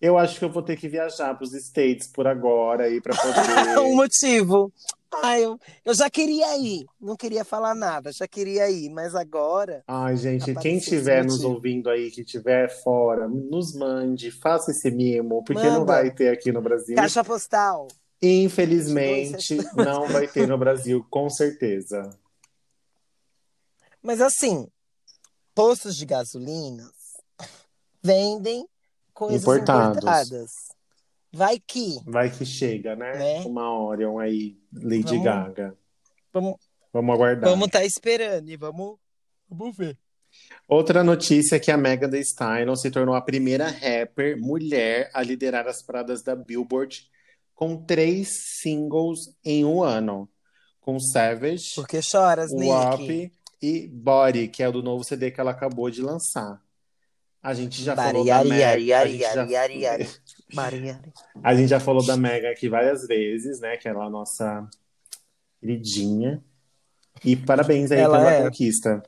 [0.00, 3.12] eu acho que eu vou ter que viajar para os States por agora aí para
[3.14, 3.94] um poder.
[3.94, 4.72] motivo.
[5.22, 6.84] Ah, eu, eu já queria ir.
[7.00, 8.90] Não queria falar nada, já queria ir.
[8.90, 9.84] Mas agora.
[9.86, 11.52] Ai, gente, quem Apareceu esse estiver nos motivo.
[11.54, 15.84] ouvindo aí, que estiver fora, nos mande, faça esse mimo, porque não Manda.
[15.84, 16.96] vai ter aqui no Brasil.
[16.96, 17.86] Caixa postal.
[18.26, 22.08] Infelizmente, não vai ter no Brasil, com certeza.
[24.02, 24.66] Mas assim,
[25.54, 26.90] postos de gasolina
[28.02, 28.66] vendem
[29.12, 29.96] coisas Importados.
[29.98, 30.50] importadas.
[31.32, 31.98] Vai que.
[32.06, 33.16] Vai que chega, né?
[33.18, 33.40] Né?
[33.44, 35.76] Uma Orion aí, Lady Vamos- Gaga.
[36.32, 36.56] Vamos
[36.92, 37.50] Vamos aguardar.
[37.50, 38.96] vamos estar esperando e vamos,
[39.48, 39.98] vamos ver.
[40.68, 45.22] Outra notícia é que a Megan Thee Stallion se tornou a primeira rapper mulher a
[45.22, 47.08] liderar as paradas da Billboard
[47.54, 50.28] com três singles em um ano.
[50.80, 52.68] Com Savage, Por que choras, Nick?
[52.68, 53.32] WAP
[53.62, 56.60] e Body, que é o do novo CD que ela acabou de lançar.
[57.42, 58.60] A gente já falou da Bari, Megan.
[58.62, 59.46] yari, a gente já-.
[60.54, 60.96] Bari.
[61.42, 63.76] A gente já falou da Megan aqui várias vezes, né?
[63.76, 64.68] Que ela é a nossa
[65.60, 66.42] queridinha.
[67.24, 68.42] E parabéns aí Ela pela é.
[68.44, 69.02] conquista.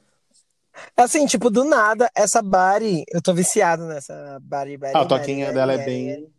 [0.96, 5.20] Assim, tipo, do nada, essa Bari, eu tô viciado nessa Bari, Bari, Ah, o Bari,
[5.20, 6.32] toquinho Bari, dela é Bari, bem.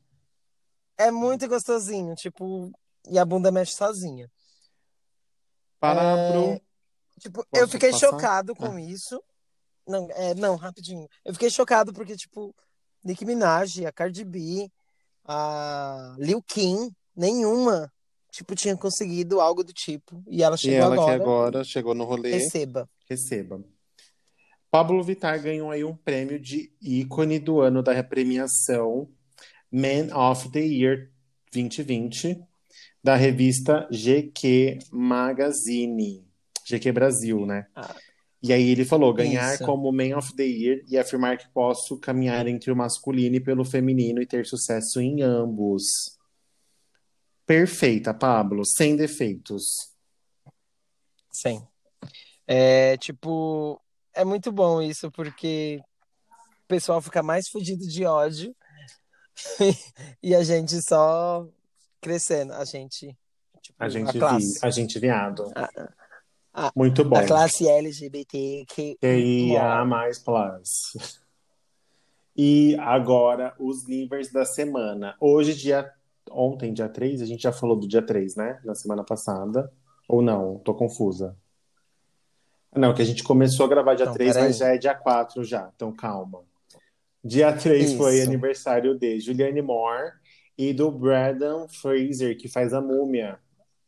[0.97, 2.71] É muito gostosinho, tipo,
[3.07, 4.29] e a bunda mexe sozinha.
[5.79, 6.61] Para É, pro.
[7.19, 8.07] Tipo, Posso eu fiquei passar?
[8.11, 8.81] chocado com Ah.
[8.81, 9.21] isso.
[9.87, 11.07] Não, é, não, rapidinho.
[11.23, 12.53] Eu fiquei chocado porque, tipo,
[13.03, 14.69] Nicki Minaj, a Cardi B,
[15.25, 17.91] a Liu Kim, nenhuma,
[18.31, 20.23] tipo, tinha conseguido algo do tipo.
[20.27, 21.05] E ela E chegou ela agora.
[21.17, 22.89] que agora chegou no rolê, Receba.
[23.09, 23.63] receba.
[24.69, 29.09] Pablo Vittar ganhou aí um prêmio de ícone do ano da premiação
[29.71, 31.09] Man of the Year
[31.51, 32.43] 2020
[33.03, 36.25] da revista GQ Magazine,
[36.65, 37.67] GQ Brasil, né?
[37.75, 37.95] Ah.
[38.41, 39.65] E aí ele falou, ganhar Isso.
[39.65, 43.65] como Man of the Year e afirmar que posso caminhar entre o masculino e pelo
[43.65, 46.17] feminino e ter sucesso em ambos.
[47.45, 49.91] Perfeita, Pablo, sem defeitos.
[51.31, 51.65] Sim.
[52.45, 53.81] É, tipo,
[54.13, 55.81] é muito bom isso, porque
[56.63, 58.55] o pessoal fica mais fudido de ódio
[60.21, 61.47] e a gente só
[62.01, 62.53] crescendo.
[62.53, 63.15] A gente,
[63.61, 64.59] tipo, A gente, vi, classe.
[64.65, 65.51] a gente viado.
[66.53, 67.17] a- Muito bom.
[67.17, 71.19] A classe LGBT que QIA mais plus.
[72.35, 75.15] E agora, os níveis da semana.
[75.19, 75.91] Hoje, dia.
[76.29, 78.59] Ontem, dia 3, a gente já falou do dia 3, né?
[78.65, 79.71] Na semana passada.
[80.09, 80.59] Ou não?
[80.59, 81.35] Tô confusa.
[82.75, 84.47] Não, que a gente começou a gravar dia Não, 3, peraí.
[84.49, 85.71] mas já é dia 4 já.
[85.75, 86.43] Então calma.
[87.23, 88.27] Dia 3 foi Isso.
[88.27, 90.11] aniversário de Julianne Moore
[90.57, 93.39] e do Brandon Fraser, que faz a múmia.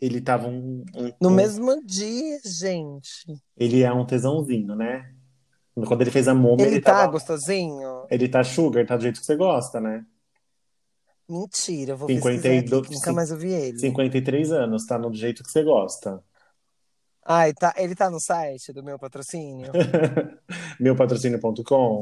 [0.01, 3.25] Ele tava um, um- No um- mesmo dia, gente.
[3.57, 5.13] Ele é um tesãozinho, né?
[5.87, 7.11] Quando ele fez a múmia, Ele, ele, tá tava.
[7.13, 8.05] gostosinho?
[8.09, 10.05] Ele tá sugar, tá do jeito que você gosta, né?
[11.29, 13.79] Mentira, eu vou 52, pesquisar aqui, nunca mais ouvi ele.
[13.79, 16.21] 53 anos, tá no jeito que você gosta.
[17.25, 19.71] Ai, tá, ele tá no site do meu patrocínio?
[20.79, 22.01] Meupatrocínio.com.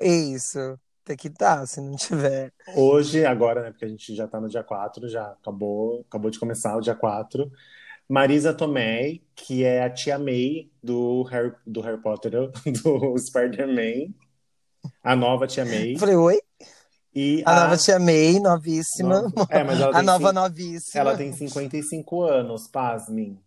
[0.00, 2.52] Isso, tem que estar, se não tiver.
[2.74, 3.70] Hoje, agora, né?
[3.70, 6.94] Porque a gente já tá no dia 4, já acabou, acabou de começar o dia
[6.94, 7.50] 4.
[8.08, 12.32] Marisa Tomei, que é a tia May do Harry, do Harry Potter,
[12.82, 14.12] do Spider-Man.
[15.02, 15.96] A nova tia May.
[15.96, 16.40] Falei, oi?
[17.14, 19.22] E A nova tia May, novíssima.
[19.22, 21.00] Nova- É, mas ela A nova novíssima.
[21.00, 23.40] Ela tem 55 anos, pasmem.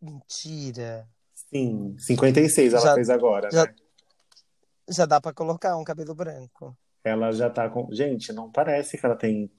[0.00, 1.08] Mentira.
[1.34, 3.74] Sim, 56 ela Já- fez agora, já- né?
[4.88, 6.76] Já dá pra colocar um cabelo branco.
[7.04, 7.92] Ela já tá com.
[7.92, 9.50] Gente, não parece que ela tem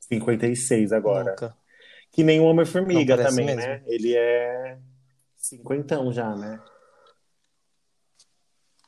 [0.00, 1.30] 56 agora.
[1.30, 1.56] Nunca.
[2.10, 3.60] Que nem o Homem-Formiga também, mesmo.
[3.60, 3.82] né?
[3.86, 4.78] Ele é
[5.36, 6.60] cinquentão já, né?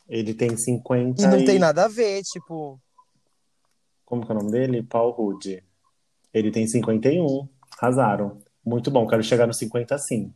[0.09, 2.81] Ele tem 50 E não tem nada a ver, tipo.
[4.05, 4.83] Como que é o nome dele?
[4.83, 5.63] Paul Rudd.
[6.35, 7.49] Ele tem 51.
[7.79, 8.43] Arrasaram.
[8.65, 10.35] Muito bom, quero chegar no 50 sim.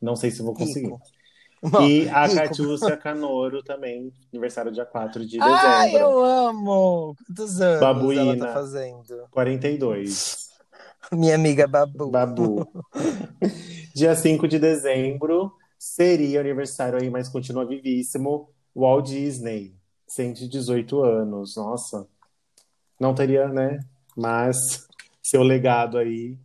[0.00, 0.88] Não sei se vou conseguir.
[0.88, 1.00] Rico.
[1.82, 2.28] E a.
[2.34, 6.10] Catiúcia Canoro também, aniversário dia 4 de Ai, dezembro.
[6.10, 7.16] eu amo!
[7.26, 8.22] Quantos anos Babuína.
[8.22, 9.28] ela tá fazendo?
[9.30, 10.48] 42.
[11.12, 12.10] Minha amiga Babu.
[12.10, 12.68] Babu.
[13.94, 18.50] Dia 5 de dezembro seria o aniversário aí, mas continua vivíssimo.
[18.76, 19.74] Walt Disney,
[20.06, 21.56] 118 anos.
[21.56, 22.06] Nossa,
[23.00, 23.80] não teria, né?
[24.16, 24.56] Mas
[25.22, 26.36] seu legado aí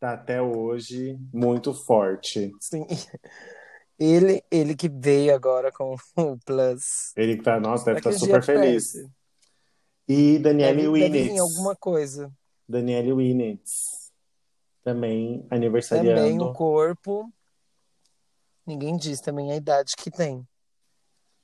[0.00, 2.50] tá até hoje muito forte.
[2.60, 2.86] Sim.
[3.98, 7.12] Ele, ele que veio agora com o Plus.
[7.16, 8.94] Ele que tá, nossa, deve estar a super feliz.
[8.94, 9.10] aparece.
[10.08, 11.40] E Danielle Deve, deve vir Winnitz.
[11.40, 12.32] alguma coisa.
[12.68, 14.12] Danielle Winnitz.
[14.82, 16.44] Também Também aniversariando.
[16.44, 17.32] o corpo.
[18.66, 20.46] Ninguém diz também a idade que tem.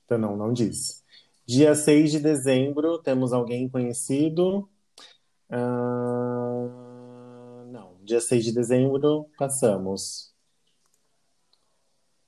[0.05, 1.03] Então, não, não diz.
[1.45, 4.69] Dia 6 de dezembro, temos alguém conhecido?
[5.49, 7.97] Ah, não.
[8.03, 10.30] Dia 6 de dezembro, passamos.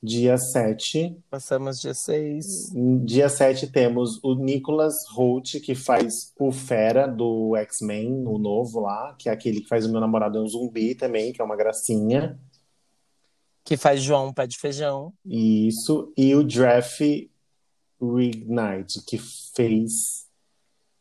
[0.06, 1.18] Dia 7.
[1.30, 2.74] Passamos dia 6.
[3.06, 9.16] Dia 7 temos o Nicholas Hoult, que faz o Fera do X-Men, o novo lá,
[9.18, 11.56] que é aquele que faz o meu namorado é um zumbi também, que é uma
[11.56, 12.38] gracinha.
[13.64, 15.14] Que faz João Pé de Feijão.
[15.26, 16.12] Isso.
[16.18, 17.00] E o Draft
[18.02, 19.18] Reignite, que
[19.56, 20.28] fez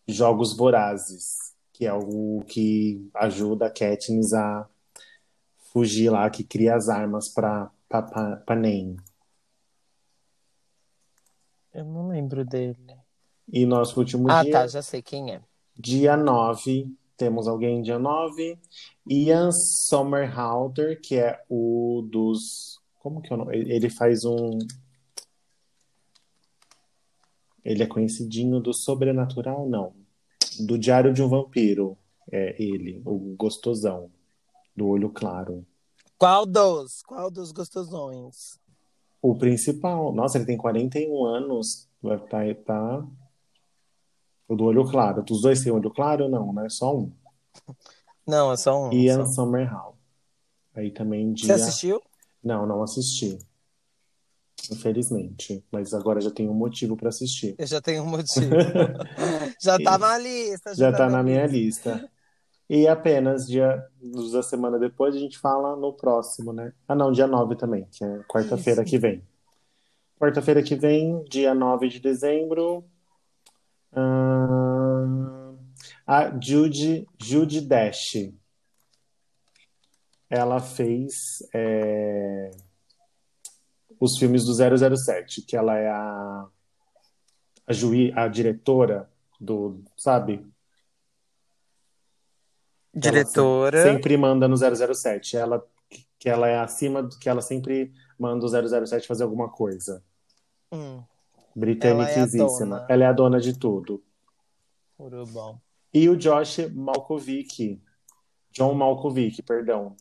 [0.06, 4.64] Jogos Vorazes, que é o que ajuda a Katniss a
[5.72, 7.68] fugir lá, que cria as armas para
[8.00, 8.96] Panem.
[11.74, 12.96] Eu não lembro dele.
[13.52, 15.42] E nosso último Ah, dia, tá, já sei quem é.
[15.76, 16.86] dia 9,
[17.16, 18.58] temos alguém dia 9,
[19.06, 22.80] Ian Somerhalder, que é o dos...
[23.00, 23.56] Como que é o nome?
[23.56, 24.58] Ele faz um...
[27.64, 29.94] Ele é conhecidinho do Sobrenatural, não.
[30.60, 31.96] Do Diário de um Vampiro.
[32.30, 34.10] É ele, o gostosão,
[34.76, 35.66] do olho claro.
[36.22, 37.02] Qual dos?
[37.02, 38.56] Qual dos gostosões?
[39.20, 40.12] O principal.
[40.12, 41.88] Nossa, ele tem 41 anos.
[42.00, 43.04] Vai tá, tá...
[44.46, 45.24] O do olho claro.
[45.28, 46.28] Os dois têm olho claro?
[46.28, 46.68] Não, né?
[46.68, 47.12] Só um.
[48.24, 48.92] Não, é só um.
[48.92, 49.32] Ian só.
[49.32, 49.98] Somerhalder.
[50.76, 51.54] Aí também Você dia...
[51.56, 52.00] assistiu?
[52.40, 53.36] Não, não assisti.
[54.70, 55.64] Infelizmente.
[55.72, 57.56] Mas agora já tenho um motivo para assistir.
[57.58, 58.46] Eu já tenho um motivo.
[59.60, 60.72] já tá na lista.
[60.72, 61.94] Já, já tá, tá na minha lista.
[61.94, 62.12] lista.
[62.74, 63.86] E apenas dia
[64.32, 66.72] da semana depois a gente fala no próximo, né?
[66.88, 69.22] Ah, não, dia 9 também, que é quarta-feira que vem.
[70.18, 72.82] Quarta-feira que vem, dia 9 de dezembro.
[73.92, 75.54] Uh,
[76.06, 78.32] a Judy, Judy Dash.
[80.30, 82.52] Ela fez é,
[84.00, 84.54] os filmes do
[84.96, 86.46] 007, que ela é a,
[87.66, 90.50] a, juí, a diretora do, sabe?
[92.94, 93.82] Diretora.
[93.82, 95.36] Sempre manda no 007.
[95.36, 95.64] Ela,
[96.18, 100.02] que ela é acima do que ela sempre manda o 007 fazer alguma coisa.
[100.70, 101.02] Hum.
[101.54, 102.76] Britânicíssima.
[102.76, 104.02] Ela, é ela é a dona de tudo.
[104.98, 105.58] bom.
[105.92, 107.80] E o Josh Malkovich,
[108.50, 109.94] John Malkovich, perdão.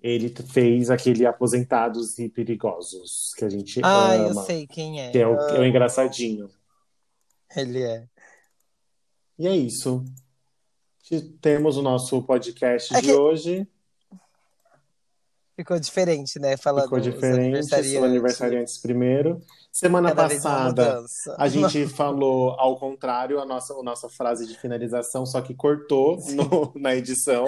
[0.00, 4.12] Ele fez aquele Aposentados e Perigosos, que a gente ah, ama.
[4.12, 5.10] Ah, eu sei quem é.
[5.10, 6.48] Que é o, é o engraçadinho.
[7.56, 8.06] Ele é.
[9.38, 10.04] E é isso.
[11.40, 13.12] Temos o nosso podcast é de que...
[13.12, 13.68] hoje.
[15.54, 16.56] Ficou diferente, né?
[16.56, 19.40] Falando Ficou diferente, os aniversariantes primeiro.
[19.72, 21.04] Semana Cada passada,
[21.38, 26.18] a gente falou ao contrário a nossa, a nossa frase de finalização, só que cortou
[26.32, 27.46] no, na edição.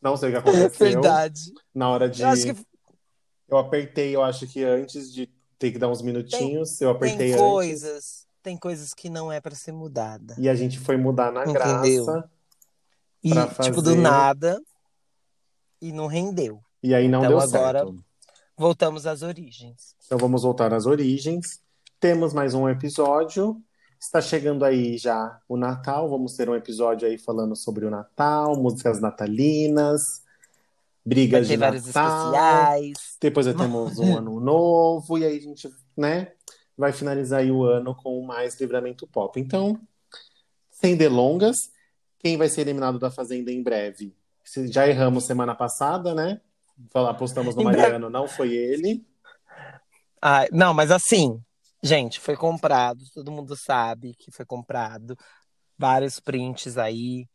[0.00, 0.70] Não sei o que aconteceu.
[0.78, 1.40] Verdade.
[1.74, 2.22] Na hora de.
[2.22, 2.66] Eu, que...
[3.48, 7.32] eu apertei, eu acho que antes de ter que dar uns minutinhos, tem, eu apertei
[7.32, 8.26] tem coisas, antes.
[8.42, 10.34] Tem coisas que não é para ser mudada.
[10.38, 12.04] E a gente foi mudar na Entendeu?
[12.04, 12.30] graça.
[13.22, 13.70] E, fazer...
[13.70, 14.60] tipo, do nada.
[15.80, 16.60] E não rendeu.
[16.82, 18.04] E aí não então, deu agora, certo.
[18.56, 19.94] Voltamos às origens.
[20.04, 21.60] Então vamos voltar às origens.
[21.98, 23.62] Temos mais um episódio.
[23.98, 26.08] Está chegando aí já o Natal.
[26.08, 30.22] Vamos ter um episódio aí falando sobre o Natal, músicas natalinas,
[31.04, 31.76] brigas de Natal.
[31.76, 33.16] especiais.
[33.20, 36.32] Depois temos um ano novo e aí a gente, né,
[36.76, 39.38] vai finalizar aí o ano com mais livramento pop.
[39.38, 39.78] Então,
[40.70, 41.70] sem delongas,
[42.20, 44.14] quem vai ser eliminado da Fazenda em breve?
[44.70, 46.40] Já erramos semana passada, né?
[46.94, 49.04] Apostamos no Mariano, não foi ele.
[50.20, 51.40] Ah, não, mas assim,
[51.82, 55.16] gente, foi comprado, todo mundo sabe que foi comprado.
[55.78, 57.26] Vários prints aí.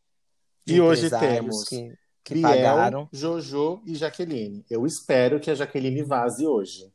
[0.66, 3.08] E hoje temos que, que Biel, pagaram.
[3.12, 4.64] Jojo e Jaqueline.
[4.70, 6.92] Eu espero que a Jaqueline vaze hoje.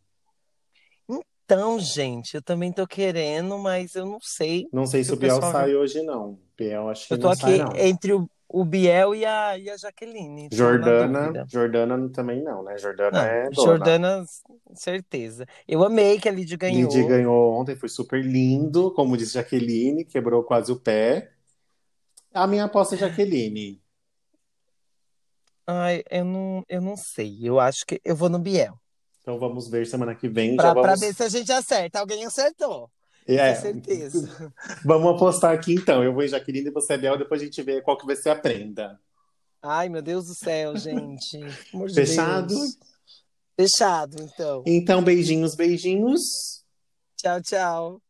[1.43, 4.69] Então, gente, eu também tô querendo, mas eu não sei.
[4.71, 5.51] Não sei se o Biel pessoal...
[5.51, 6.39] sai hoje, não.
[6.63, 7.75] Biel, acho que eu tô não aqui sai, não.
[7.75, 10.49] entre o o Biel e a, e a Jaqueline.
[10.51, 12.77] Jordana, Jordana também não, né?
[12.77, 13.67] Jordana não, é dona.
[13.67, 14.25] Jordana,
[14.73, 15.45] certeza.
[15.67, 16.91] Eu amei que a Lid ganhou.
[16.91, 21.31] Lid ganhou ontem, foi super lindo, como disse Jaqueline, quebrou quase o pé.
[22.33, 23.81] A minha aposta é Jaqueline.
[25.65, 27.39] Ai, eu não, eu não sei.
[27.41, 28.77] Eu acho que eu vou no Biel.
[29.21, 30.57] Então vamos ver semana que vem.
[30.57, 30.81] Pra, vamos...
[30.81, 31.99] pra ver se a gente acerta.
[31.99, 32.89] Alguém acertou.
[33.37, 34.53] É, Com certeza.
[34.85, 36.03] Vamos apostar aqui então.
[36.03, 38.15] Eu vou em Jaqueline e você é Bel, depois a gente vê qual que vai
[38.15, 38.99] ser a prenda.
[39.61, 41.39] Ai, meu Deus do céu, gente.
[41.93, 42.47] Fechado?
[42.47, 42.77] Deus.
[43.55, 44.63] Fechado, então.
[44.65, 46.21] Então, beijinhos, beijinhos.
[47.15, 48.01] Tchau, tchau.